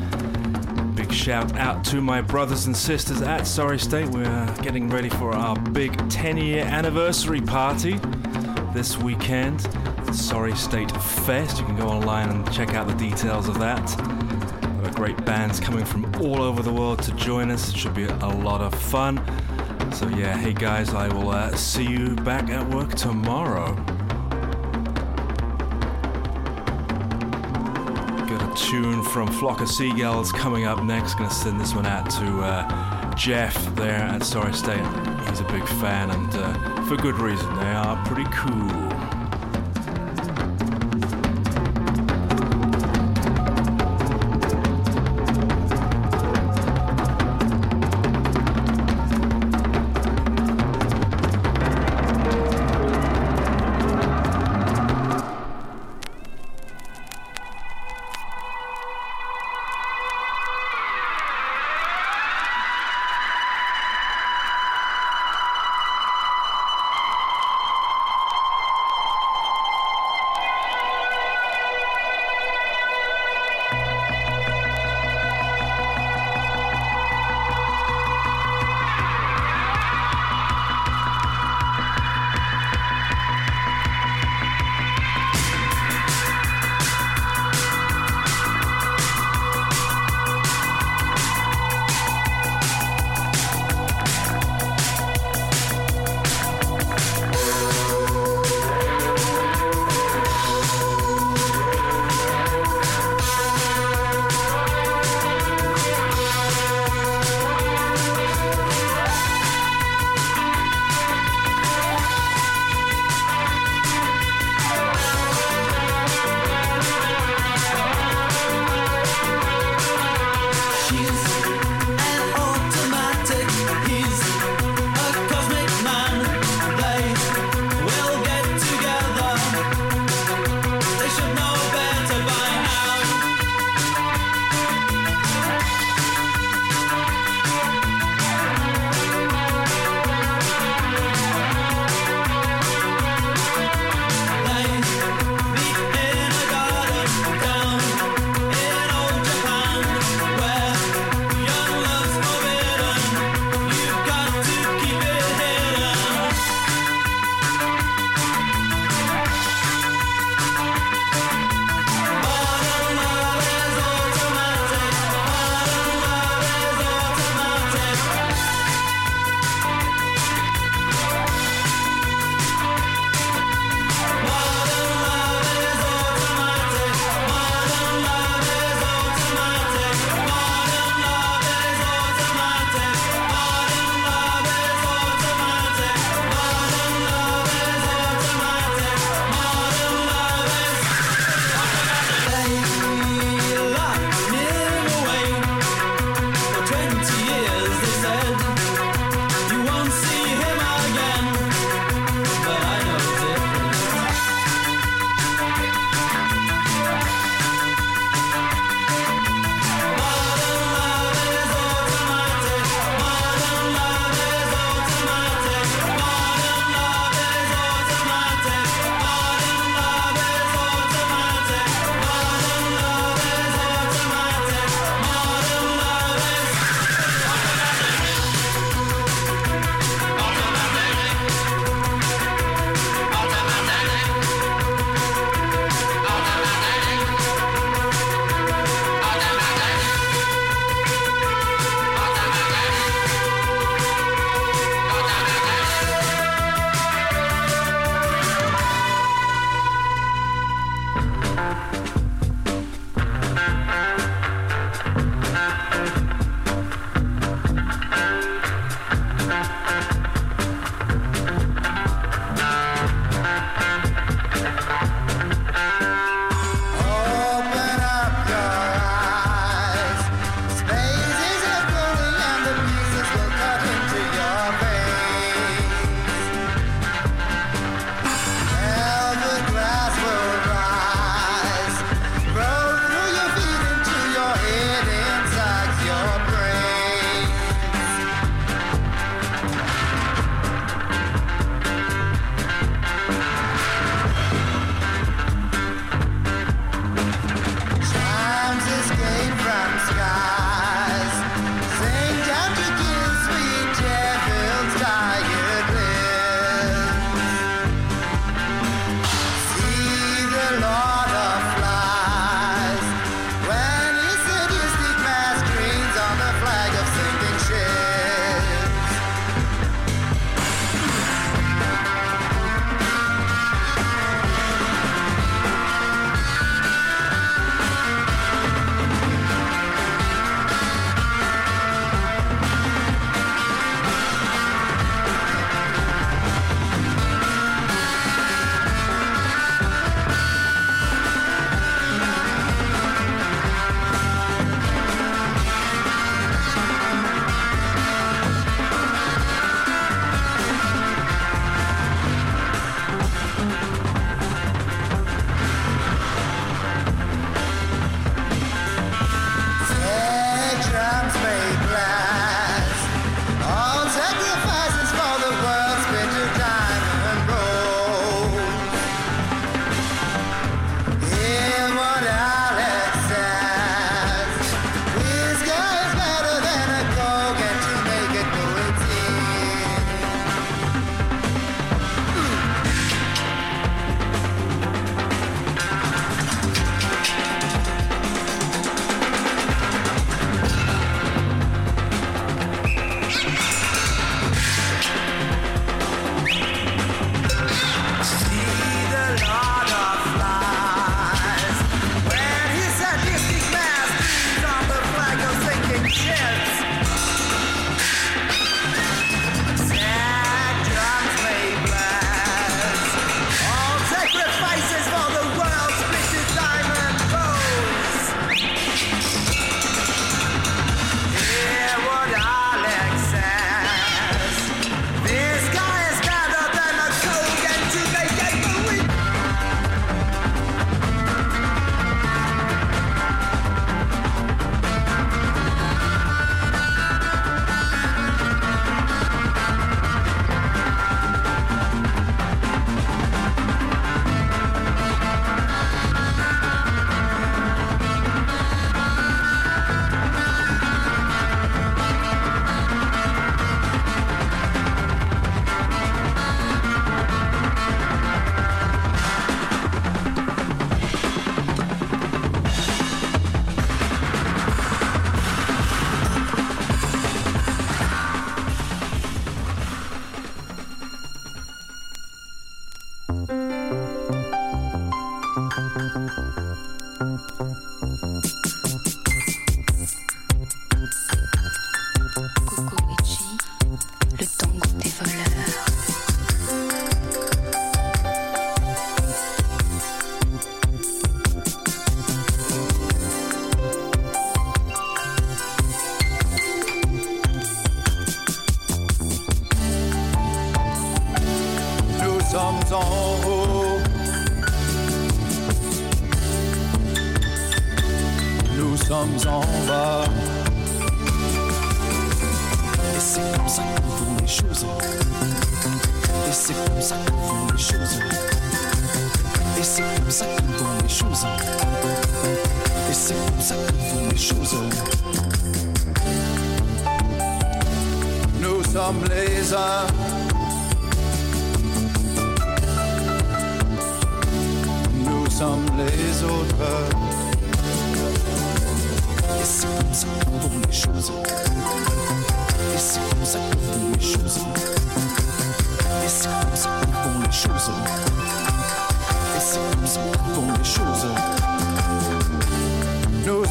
Big 0.96 1.12
shout 1.12 1.54
out 1.58 1.84
to 1.86 2.00
my 2.00 2.22
brothers 2.22 2.66
and 2.66 2.76
sisters 2.76 3.22
at 3.22 3.46
Sorry 3.46 3.80
State. 3.80 4.08
We're 4.08 4.56
getting 4.62 4.90
ready 4.90 5.10
for 5.10 5.34
our 5.34 5.60
big 5.60 6.10
10 6.10 6.38
year 6.38 6.64
anniversary 6.64 7.42
party 7.42 8.00
this 8.74 8.98
weekend. 8.98 9.60
Sorry 10.16 10.56
State 10.56 10.92
Fest. 10.92 11.60
You 11.60 11.66
can 11.66 11.76
go 11.76 11.90
online 11.90 12.30
and 12.30 12.50
check 12.54 12.76
out 12.76 12.88
the 12.88 12.96
details 12.96 13.50
of 13.50 13.60
that. 13.60 14.19
Great 15.00 15.24
bands 15.26 15.62
coming 15.62 15.86
from 15.86 16.14
all 16.16 16.42
over 16.42 16.62
the 16.62 16.74
world 16.74 17.02
to 17.04 17.14
join 17.14 17.52
us. 17.52 17.70
It 17.70 17.78
should 17.78 17.94
be 17.94 18.04
a 18.04 18.28
lot 18.28 18.60
of 18.60 18.76
fun. 18.76 19.18
So, 19.94 20.10
yeah, 20.10 20.36
hey 20.36 20.52
guys, 20.52 20.94
I 20.94 21.08
will 21.08 21.30
uh, 21.30 21.56
see 21.56 21.86
you 21.86 22.16
back 22.18 22.50
at 22.50 22.70
work 22.70 22.94
tomorrow. 22.96 23.76
Got 28.28 28.44
a 28.44 28.54
tune 28.62 29.02
from 29.02 29.30
Flock 29.30 29.62
of 29.62 29.70
Seagulls 29.70 30.34
coming 30.34 30.66
up 30.66 30.84
next. 30.84 31.14
Gonna 31.14 31.32
send 31.32 31.62
this 31.62 31.74
one 31.74 31.86
out 31.86 32.10
to 32.10 32.42
uh, 32.42 33.16
Jeff 33.16 33.56
there 33.76 34.02
at 34.02 34.24
Sorry 34.24 34.52
State. 34.54 34.86
He's 35.30 35.40
a 35.40 35.48
big 35.50 35.66
fan, 35.66 36.12
and 36.12 36.36
uh, 36.36 36.84
for 36.84 36.98
good 36.98 37.16
reason. 37.16 37.56
They 37.56 37.72
are 37.72 38.06
pretty 38.06 38.30
cool. 38.34 38.99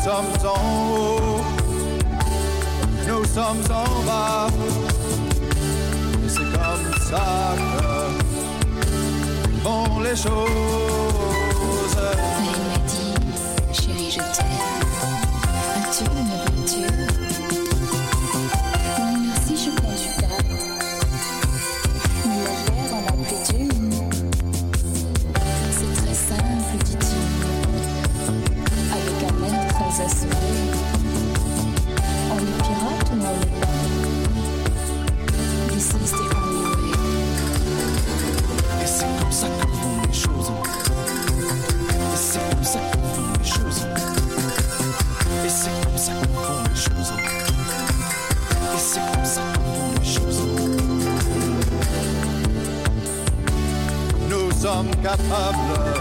Nous 0.09 0.15
sommes 0.15 0.49
en 0.49 0.59
haut, 0.97 1.45
nous 3.07 3.25
sommes 3.27 3.65
en 3.71 3.89
bas. 4.07 4.49
Et 6.25 6.29
c'est 6.31 6.51
comme 6.51 6.87
ça 7.11 7.55
que 7.59 7.89
vont 9.63 10.01
les 10.01 10.17
choses. 10.17 11.28
capable 55.17 55.98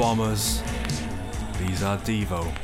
Bombers. 0.00 0.62
These 1.58 1.82
are 1.82 1.98
Devo. 1.98 2.59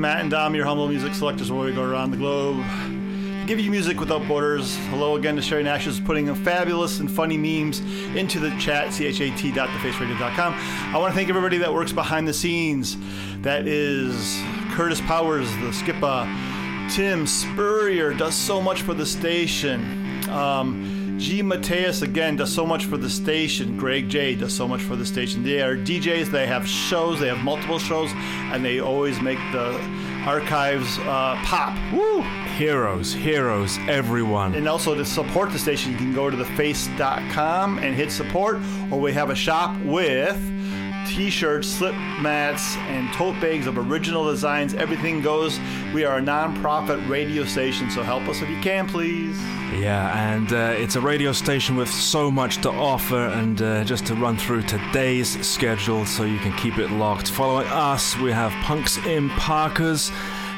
Matt 0.00 0.20
and 0.22 0.30
Dom, 0.30 0.54
your 0.54 0.64
humble 0.64 0.88
music 0.88 1.14
selectors 1.14 1.52
where 1.52 1.66
we 1.66 1.74
go 1.74 1.82
around 1.82 2.10
the 2.10 2.16
globe. 2.16 2.64
Give 3.46 3.60
you 3.60 3.70
music 3.70 4.00
without 4.00 4.26
borders. 4.26 4.74
Hello 4.88 5.16
again 5.16 5.36
to 5.36 5.42
Sherry 5.42 5.62
Nash, 5.62 5.84
who's 5.84 6.00
putting 6.00 6.34
fabulous 6.36 7.00
and 7.00 7.10
funny 7.10 7.36
memes 7.36 7.80
into 8.16 8.40
the 8.40 8.48
chat, 8.58 8.94
chat.thefaceradio.com. 8.94 10.54
I 10.54 10.96
want 10.96 11.12
to 11.12 11.14
thank 11.14 11.28
everybody 11.28 11.58
that 11.58 11.74
works 11.74 11.92
behind 11.92 12.26
the 12.26 12.32
scenes. 12.32 12.96
That 13.42 13.66
is 13.66 14.40
Curtis 14.70 15.02
Powers, 15.02 15.54
the 15.58 15.70
Skipper. 15.70 16.26
Tim 16.90 17.26
Spurrier 17.26 18.14
does 18.14 18.34
so 18.34 18.62
much 18.62 18.80
for 18.80 18.94
the 18.94 19.04
station. 19.04 20.26
Um, 20.30 20.79
G. 21.20 21.42
Mateus 21.42 22.00
again 22.00 22.36
does 22.36 22.50
so 22.50 22.64
much 22.64 22.86
for 22.86 22.96
the 22.96 23.10
station. 23.10 23.76
Greg 23.76 24.08
J 24.08 24.34
does 24.34 24.54
so 24.54 24.66
much 24.66 24.80
for 24.80 24.96
the 24.96 25.04
station. 25.04 25.42
They 25.42 25.60
are 25.60 25.76
DJs. 25.76 26.30
They 26.30 26.46
have 26.46 26.66
shows. 26.66 27.20
They 27.20 27.28
have 27.28 27.44
multiple 27.44 27.78
shows, 27.78 28.10
and 28.14 28.64
they 28.64 28.80
always 28.80 29.20
make 29.20 29.38
the 29.52 29.78
archives 30.26 30.98
uh, 31.00 31.36
pop. 31.44 31.76
Woo! 31.92 32.22
Heroes, 32.56 33.12
heroes, 33.12 33.76
everyone. 33.86 34.54
And 34.54 34.66
also 34.66 34.94
to 34.94 35.04
support 35.04 35.52
the 35.52 35.58
station, 35.58 35.92
you 35.92 35.98
can 35.98 36.14
go 36.14 36.30
to 36.30 36.36
theface.com 36.38 37.78
and 37.80 37.94
hit 37.94 38.10
support, 38.10 38.58
or 38.90 38.98
we 38.98 39.12
have 39.12 39.28
a 39.28 39.34
shop 39.34 39.78
with 39.82 40.40
t-shirts, 41.06 41.68
slip 41.68 41.94
mats, 42.20 42.76
and 42.88 43.12
tote 43.12 43.38
bags 43.42 43.66
of 43.66 43.76
original 43.76 44.24
designs. 44.24 44.72
Everything 44.72 45.20
goes. 45.20 45.60
We 45.92 46.04
are 46.04 46.16
a 46.16 46.22
non-profit 46.22 47.06
radio 47.08 47.44
station, 47.44 47.90
so 47.90 48.02
help 48.02 48.26
us 48.26 48.40
if 48.40 48.48
you 48.48 48.60
can, 48.62 48.88
please. 48.88 49.38
Yeah, 49.80 50.34
and 50.34 50.52
uh, 50.52 50.74
it's 50.76 50.96
a 50.96 51.00
radio 51.00 51.32
station 51.32 51.74
with 51.74 51.90
so 51.90 52.30
much 52.30 52.58
to 52.58 52.70
offer. 52.70 53.16
And 53.16 53.62
uh, 53.62 53.82
just 53.84 54.04
to 54.08 54.14
run 54.14 54.36
through 54.36 54.62
today's 54.62 55.40
schedule 55.46 56.04
so 56.04 56.24
you 56.24 56.38
can 56.38 56.52
keep 56.52 56.76
it 56.76 56.90
locked. 56.90 57.30
Following 57.30 57.66
us, 57.68 58.14
we 58.18 58.30
have 58.30 58.52
Punks 58.62 58.98
in 59.06 59.30
Parkers. 59.30 60.12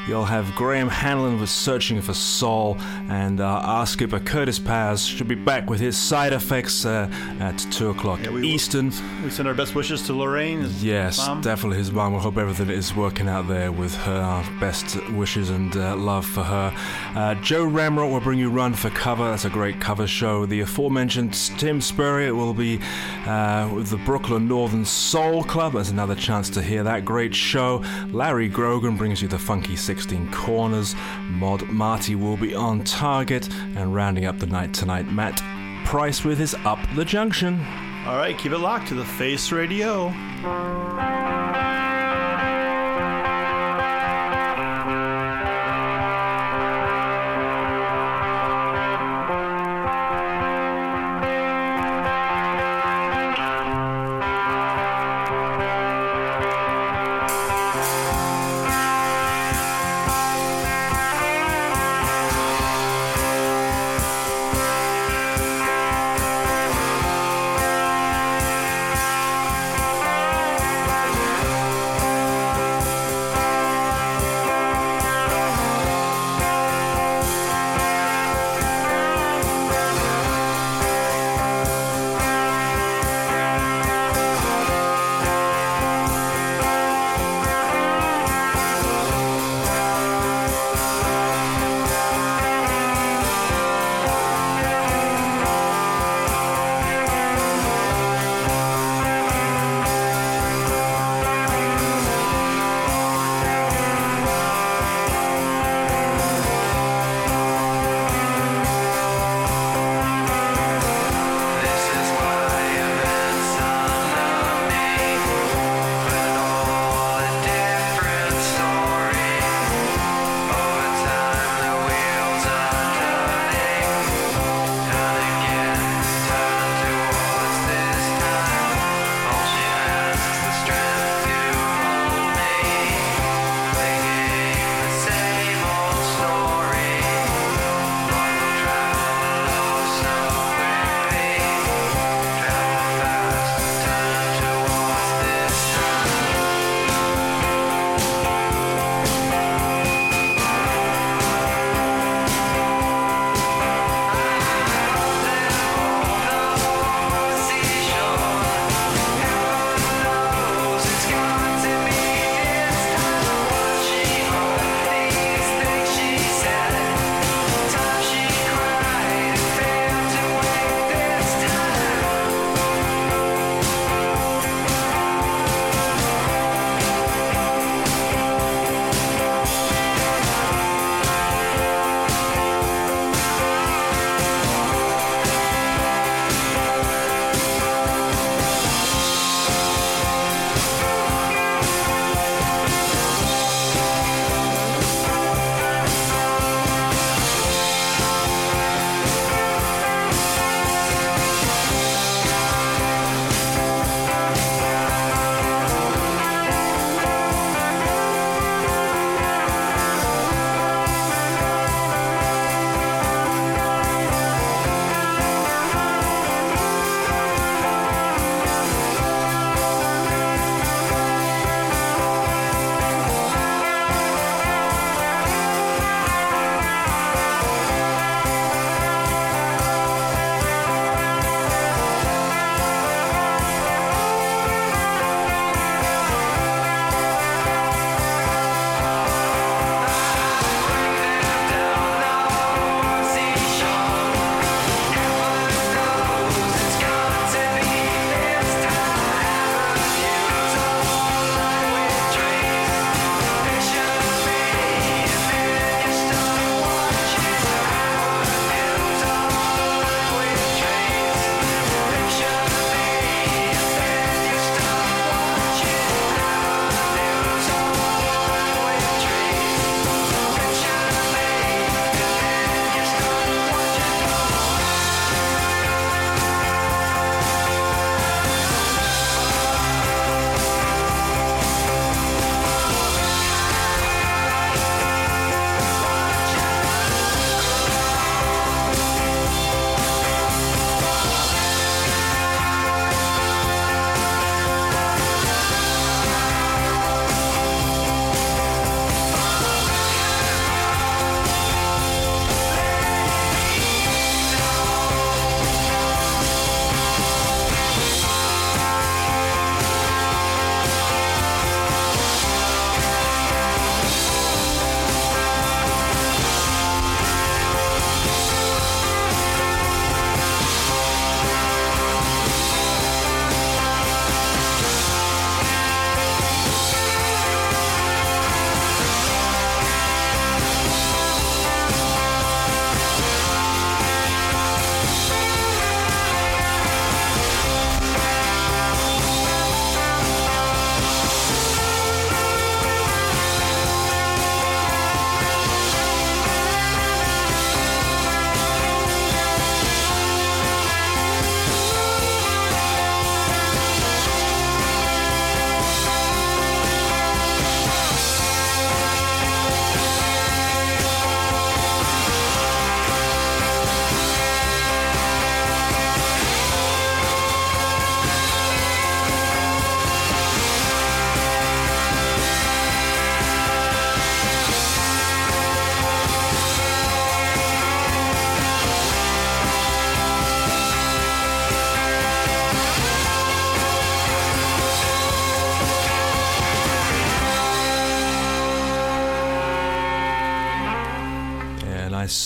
You'll 0.07 0.25
have 0.25 0.53
Graham 0.55 0.89
Hanlon 0.89 1.39
with 1.39 1.49
Searching 1.49 2.01
for 2.01 2.13
Soul, 2.13 2.77
and 3.07 3.39
uh, 3.39 3.45
our 3.45 3.85
skipper 3.85 4.19
Curtis 4.19 4.59
Paz 4.59 5.05
should 5.05 5.29
be 5.29 5.35
back 5.35 5.69
with 5.69 5.79
his 5.79 5.97
side 5.97 6.33
effects 6.33 6.85
uh, 6.85 7.09
at 7.39 7.57
2 7.71 7.91
o'clock 7.91 8.19
Eastern. 8.27 8.91
We 9.23 9.29
send 9.29 9.47
our 9.47 9.53
best 9.53 9.75
wishes 9.75 10.01
to 10.07 10.13
Lorraine. 10.13 10.69
Yes, 10.79 11.17
mom. 11.19 11.39
definitely 11.41 11.77
his 11.77 11.91
mum. 11.91 12.13
We 12.13 12.19
hope 12.19 12.37
everything 12.37 12.69
is 12.69 12.93
working 12.93 13.29
out 13.29 13.47
there 13.47 13.71
with 13.71 13.95
her. 13.95 14.43
Best 14.59 14.97
wishes 15.11 15.49
and 15.49 15.75
uh, 15.77 15.95
love 15.95 16.25
for 16.25 16.43
her. 16.43 16.73
Uh, 17.15 17.35
Joe 17.35 17.63
Ramrod 17.63 18.11
will 18.11 18.19
bring 18.19 18.39
you 18.39 18.49
Run 18.49 18.73
for 18.73 18.89
Cover. 18.89 19.29
That's 19.29 19.45
a 19.45 19.49
great 19.49 19.79
cover 19.79 20.05
show. 20.05 20.45
The 20.45 20.61
aforementioned 20.61 21.33
Tim 21.57 21.79
Spurrier 21.79 22.35
will 22.35 22.53
be 22.53 22.79
uh, 23.25 23.71
with 23.73 23.89
the 23.89 23.97
Brooklyn 23.97 24.49
Northern 24.49 24.83
Soul 24.83 25.43
Club. 25.45 25.73
There's 25.73 25.89
another 25.89 26.15
chance 26.15 26.49
to 26.51 26.61
hear 26.61 26.83
that 26.83 27.05
great 27.05 27.33
show. 27.33 27.83
Larry 28.11 28.49
Grogan 28.49 28.97
brings 28.97 29.21
you 29.21 29.29
the 29.29 29.39
Funky 29.39 29.75
16 29.93 30.31
Corners. 30.31 30.95
Mod 31.29 31.69
Marty 31.69 32.15
will 32.15 32.35
be 32.35 32.55
on 32.55 32.83
target. 32.83 33.47
And 33.75 33.93
rounding 33.93 34.25
up 34.25 34.39
the 34.39 34.47
night 34.47 34.73
tonight, 34.73 35.11
Matt 35.11 35.39
Price 35.85 36.23
with 36.23 36.39
his 36.39 36.55
Up 36.65 36.79
the 36.95 37.05
Junction. 37.05 37.59
All 38.07 38.17
right, 38.17 38.35
keep 38.35 38.53
it 38.53 38.57
locked 38.57 38.87
to 38.87 38.95
the 38.95 39.05
Face 39.05 39.51
Radio. 39.51 40.11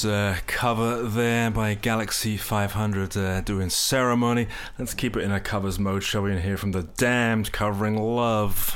uh, 0.05 0.37
cover 0.47 1.03
there 1.03 1.49
by 1.49 1.73
Galaxie 1.73 2.35
500 2.35 3.15
uh, 3.15 3.41
doing 3.41 3.69
Ceremony. 3.69 4.47
Let's 4.77 4.93
keep 4.93 5.15
it 5.15 5.23
in 5.23 5.31
a 5.31 5.39
covers 5.39 5.79
mode, 5.79 6.03
shall 6.03 6.23
we? 6.23 6.31
And 6.31 6.41
hear 6.41 6.57
from 6.57 6.73
The 6.73 6.83
Damned 6.83 7.51
covering 7.51 7.95
Love. 7.95 8.75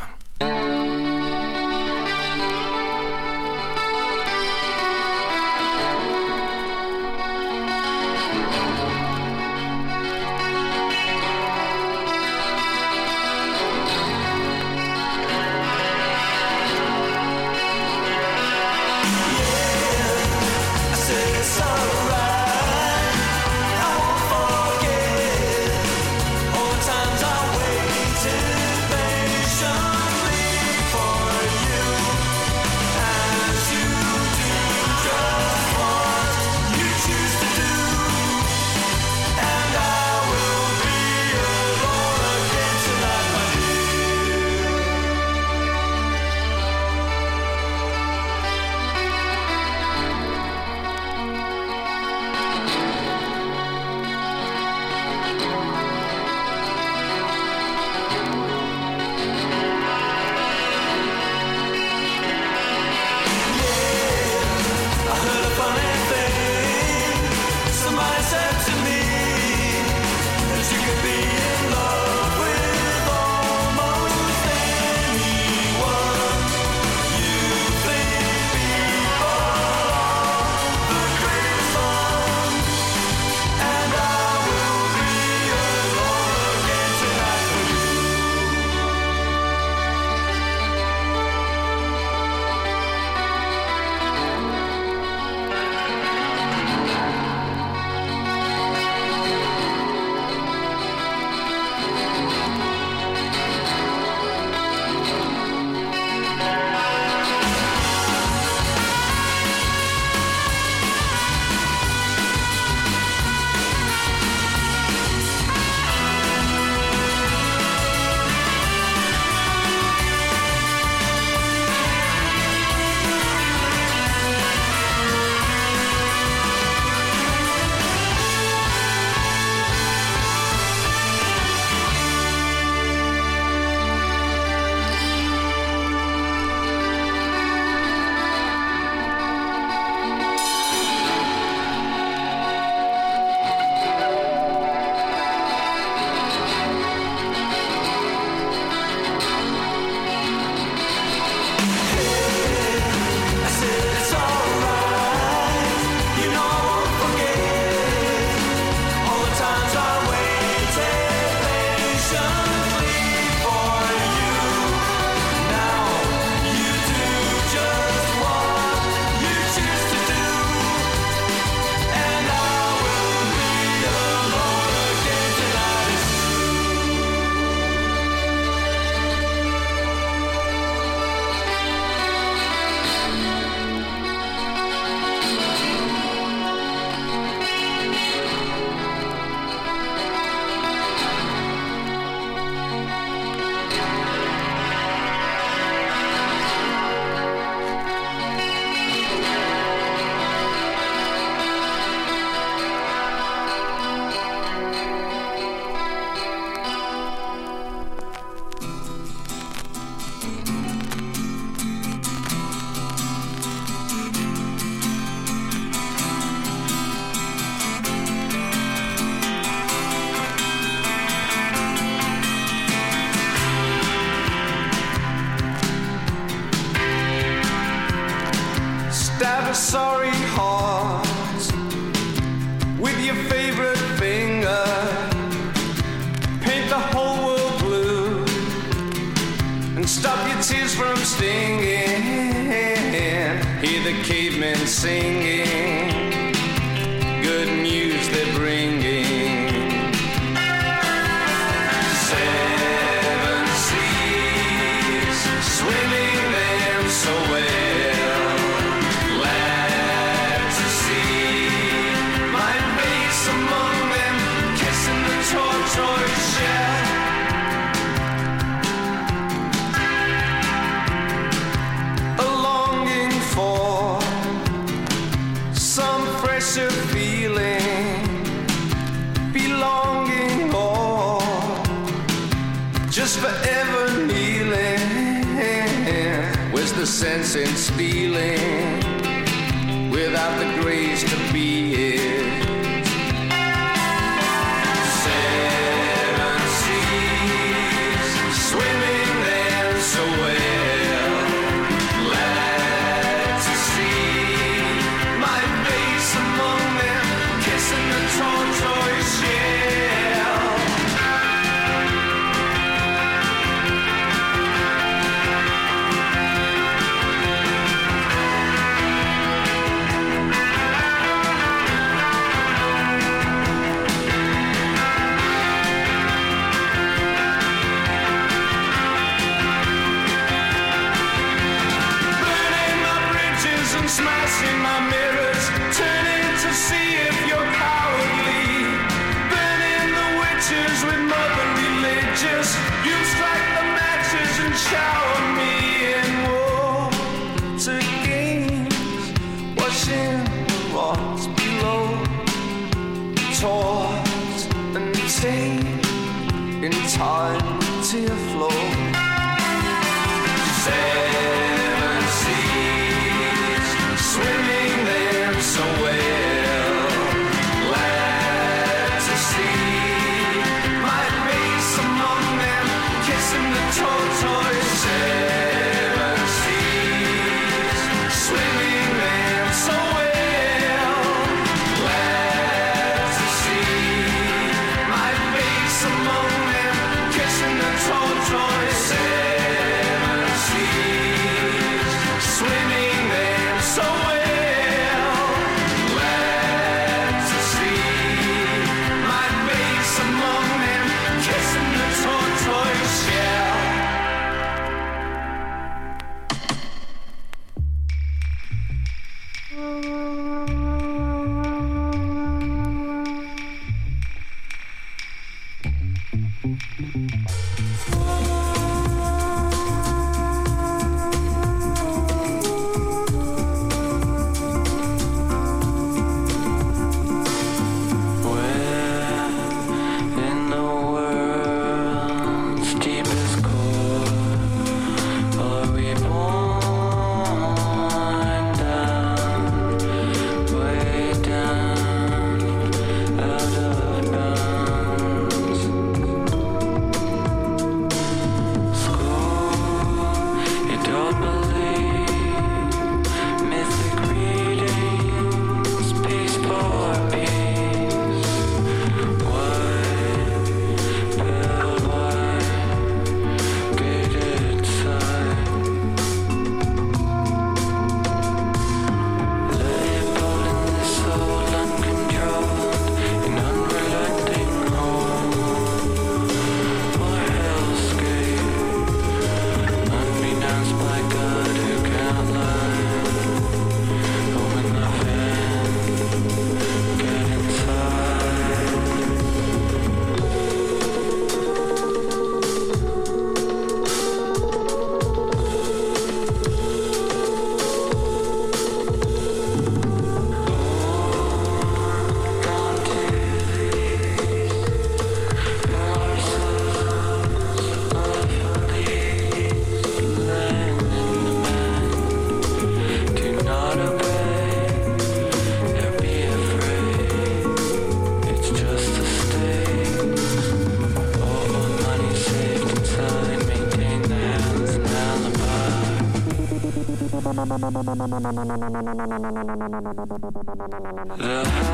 Yeah. 531.17 531.70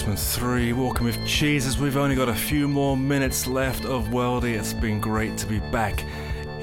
Spacemen 0.00 0.16
3, 0.16 0.72
Walking 0.72 1.04
with 1.04 1.22
Jesus. 1.26 1.76
We've 1.76 1.98
only 1.98 2.16
got 2.16 2.30
a 2.30 2.34
few 2.34 2.66
more 2.66 2.96
minutes 2.96 3.46
left 3.46 3.84
of 3.84 4.06
Worldy. 4.06 4.58
It's 4.58 4.72
been 4.72 4.98
great 4.98 5.36
to 5.36 5.46
be 5.46 5.58
back 5.58 6.06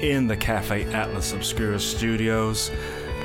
in 0.00 0.26
the 0.26 0.36
Cafe 0.36 0.92
Atlas 0.92 1.32
Obscura 1.34 1.78
studios. 1.78 2.72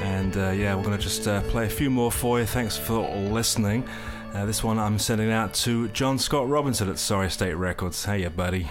And 0.03 0.37
uh, 0.37 0.51
yeah, 0.51 0.75
we're 0.75 0.83
going 0.83 0.95
to 0.95 1.01
just 1.01 1.27
uh, 1.27 1.41
play 1.43 1.65
a 1.65 1.69
few 1.69 1.89
more 1.89 2.11
for 2.11 2.39
you. 2.39 2.45
Thanks 2.45 2.77
for 2.77 2.99
listening. 3.09 3.89
Uh, 4.35 4.45
this 4.45 4.63
one 4.63 4.77
I'm 4.77 4.99
sending 4.99 5.31
out 5.31 5.55
to 5.55 5.87
John 5.87 6.19
Scott 6.19 6.47
Robinson 6.47 6.89
at 6.89 6.99
Sorry 6.99 7.31
State 7.31 7.55
Records. 7.55 8.05
Hey, 8.05 8.27
buddy. 8.27 8.69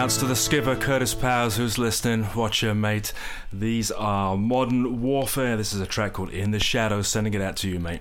outs 0.00 0.16
to 0.16 0.24
the 0.24 0.34
skipper, 0.34 0.74
Curtis 0.74 1.12
Powers, 1.12 1.58
who's 1.58 1.76
listening. 1.76 2.26
Watch 2.34 2.62
your 2.62 2.74
mate. 2.74 3.12
These 3.52 3.90
are 3.90 4.34
Modern 4.34 5.02
Warfare. 5.02 5.58
This 5.58 5.74
is 5.74 5.80
a 5.82 5.86
track 5.86 6.14
called 6.14 6.30
In 6.30 6.52
the 6.52 6.58
Shadows. 6.58 7.06
Sending 7.06 7.34
it 7.34 7.42
out 7.42 7.56
to 7.56 7.68
you, 7.68 7.78
mate. 7.78 8.00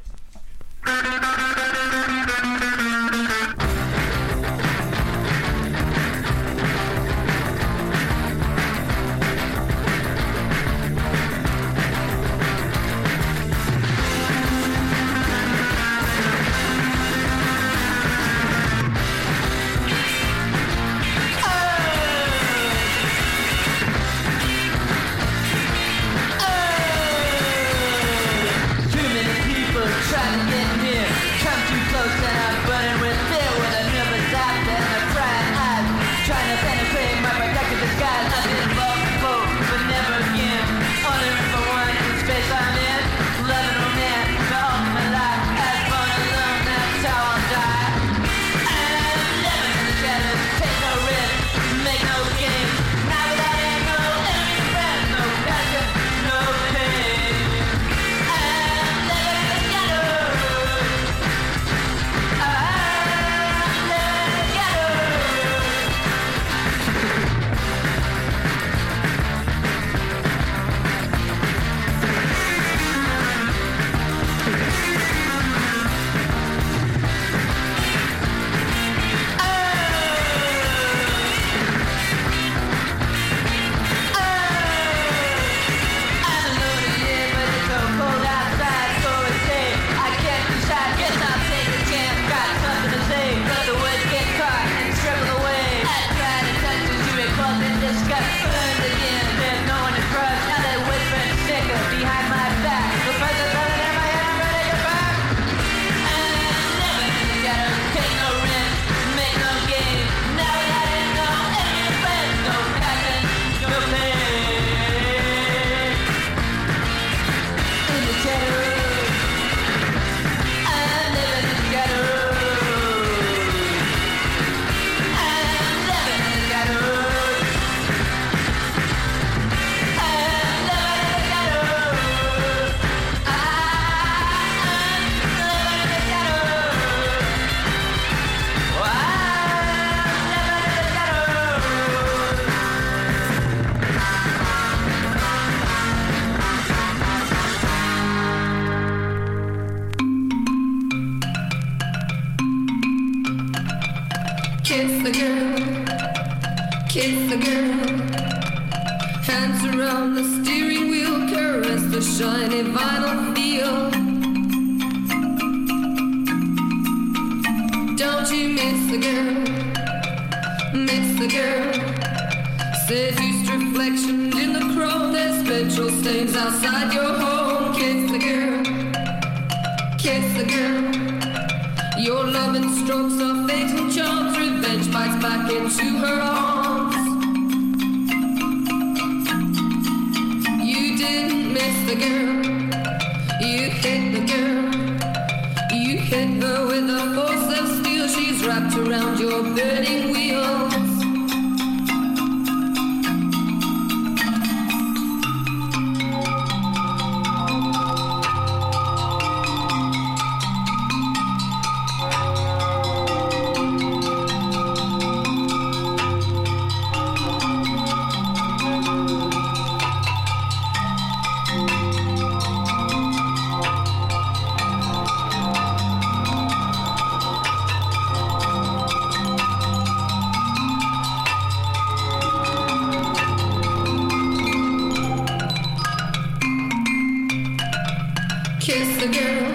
Kiss 238.69 239.01
the 239.01 239.07
girl, 239.07 239.51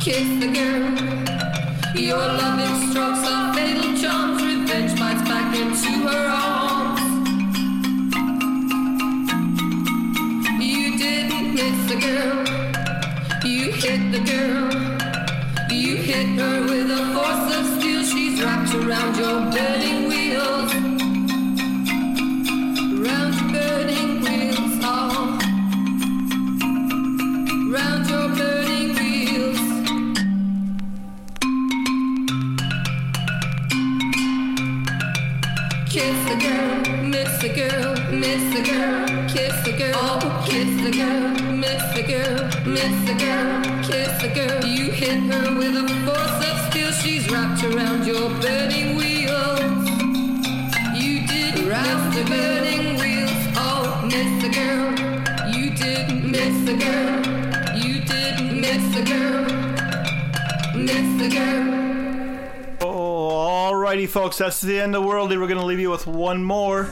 kiss 0.00 0.28
the 0.40 0.50
girl. 0.58 0.90
Your 1.94 2.16
loving 2.18 2.90
strokes 2.90 3.24
are 3.30 3.54
fatal 3.54 3.96
charms. 3.96 4.42
Revenge 4.42 4.98
bites 4.98 5.22
back 5.22 5.54
into 5.54 5.92
her 6.08 6.26
arms. 6.26 7.00
You 10.60 10.98
didn't 10.98 11.54
miss 11.54 11.78
the 11.88 11.98
girl, 12.08 12.38
you 13.48 13.70
hit 13.70 14.10
the 14.10 14.22
girl. 14.32 14.66
You 15.70 15.96
hit 15.98 16.40
her 16.40 16.62
with 16.62 16.90
a 16.90 17.02
force 17.14 17.56
of 17.56 17.78
steel. 17.78 18.02
She's 18.02 18.42
wrapped 18.42 18.74
around 18.74 19.16
your 19.16 19.38
burning 19.52 20.08
wheel. 20.08 20.15
miss 38.10 38.54
the 38.54 38.62
girl, 38.62 39.06
kiss 39.28 39.64
the 39.64 39.72
girl, 39.72 39.94
oh, 39.96 40.44
kiss 40.46 40.82
the 40.82 40.90
girl, 40.92 41.30
miss 41.52 41.82
the 41.94 42.02
girl, 42.02 42.48
miss 42.66 43.04
the 43.08 43.14
girl, 43.14 43.62
kiss 43.82 44.22
the 44.22 44.28
girl. 44.34 44.64
You 44.64 44.90
hit 44.90 45.20
her 45.32 45.58
with 45.58 45.76
a 45.76 45.86
force 46.04 46.40
of 46.50 46.70
steel, 46.70 46.90
she's 46.92 47.30
wrapped 47.30 47.64
around 47.64 48.06
your 48.06 48.30
burning 48.40 48.96
wheels. 48.96 49.88
You 50.94 51.26
did 51.26 51.58
wrap 51.66 52.14
the 52.14 52.24
burning 52.24 52.96
wheels, 53.00 53.30
oh, 53.56 54.02
miss 54.04 54.42
the 54.42 54.50
girl. 54.50 54.92
You 55.50 55.74
didn't 55.74 56.30
miss 56.30 56.64
the 56.64 56.76
girl, 56.76 57.76
you 57.76 58.04
didn't 58.04 58.60
miss 58.60 58.94
the 58.94 59.02
girl, 59.04 59.44
miss 60.76 61.22
the 61.22 61.28
girl. 61.34 61.86
Alrighty, 62.80 64.08
folks, 64.08 64.38
that's 64.38 64.60
the 64.60 64.80
end 64.80 64.94
of 64.94 65.02
Worldy. 65.02 65.38
We're 65.40 65.46
going 65.46 65.58
to 65.58 65.64
leave 65.64 65.80
you 65.80 65.90
with 65.90 66.06
one 66.06 66.42
more. 66.42 66.90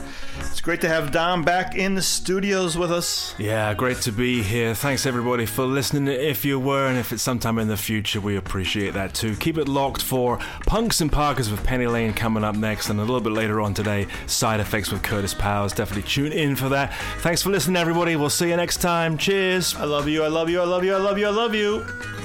Great 0.65 0.81
to 0.81 0.89
have 0.89 1.11
Dom 1.11 1.43
back 1.43 1.75
in 1.75 1.93
the 1.93 2.01
studios 2.01 2.75
with 2.75 2.91
us. 2.91 3.35
Yeah, 3.37 3.71
great 3.75 4.01
to 4.01 4.11
be 4.11 4.41
here. 4.41 4.73
Thanks 4.73 5.05
everybody 5.05 5.45
for 5.45 5.63
listening. 5.63 6.07
If 6.07 6.43
you 6.43 6.59
were, 6.59 6.87
and 6.87 6.97
if 6.97 7.13
it's 7.13 7.21
sometime 7.21 7.59
in 7.59 7.67
the 7.67 7.77
future, 7.77 8.19
we 8.19 8.35
appreciate 8.35 8.95
that 8.95 9.13
too. 9.13 9.35
Keep 9.35 9.59
it 9.59 9.67
locked 9.67 10.01
for 10.01 10.39
Punks 10.65 11.01
and 11.01 11.11
Parkers 11.11 11.51
with 11.51 11.63
Penny 11.63 11.85
Lane 11.85 12.13
coming 12.13 12.43
up 12.43 12.55
next, 12.55 12.89
and 12.89 12.99
a 12.99 13.03
little 13.03 13.21
bit 13.21 13.33
later 13.33 13.61
on 13.61 13.75
today, 13.75 14.07
Side 14.25 14.59
Effects 14.59 14.91
with 14.91 15.03
Curtis 15.03 15.35
Powers. 15.35 15.71
Definitely 15.71 16.09
tune 16.09 16.31
in 16.31 16.55
for 16.55 16.69
that. 16.69 16.91
Thanks 17.19 17.43
for 17.43 17.51
listening, 17.51 17.75
everybody. 17.75 18.15
We'll 18.15 18.31
see 18.31 18.49
you 18.49 18.55
next 18.55 18.77
time. 18.77 19.19
Cheers. 19.19 19.75
I 19.75 19.83
love 19.83 20.07
you. 20.07 20.23
I 20.23 20.29
love 20.29 20.49
you. 20.49 20.61
I 20.61 20.65
love 20.65 20.83
you. 20.83 20.95
I 20.95 20.97
love 20.97 21.19
you. 21.19 21.27
I 21.27 21.29
love 21.29 21.53
you. 21.53 22.24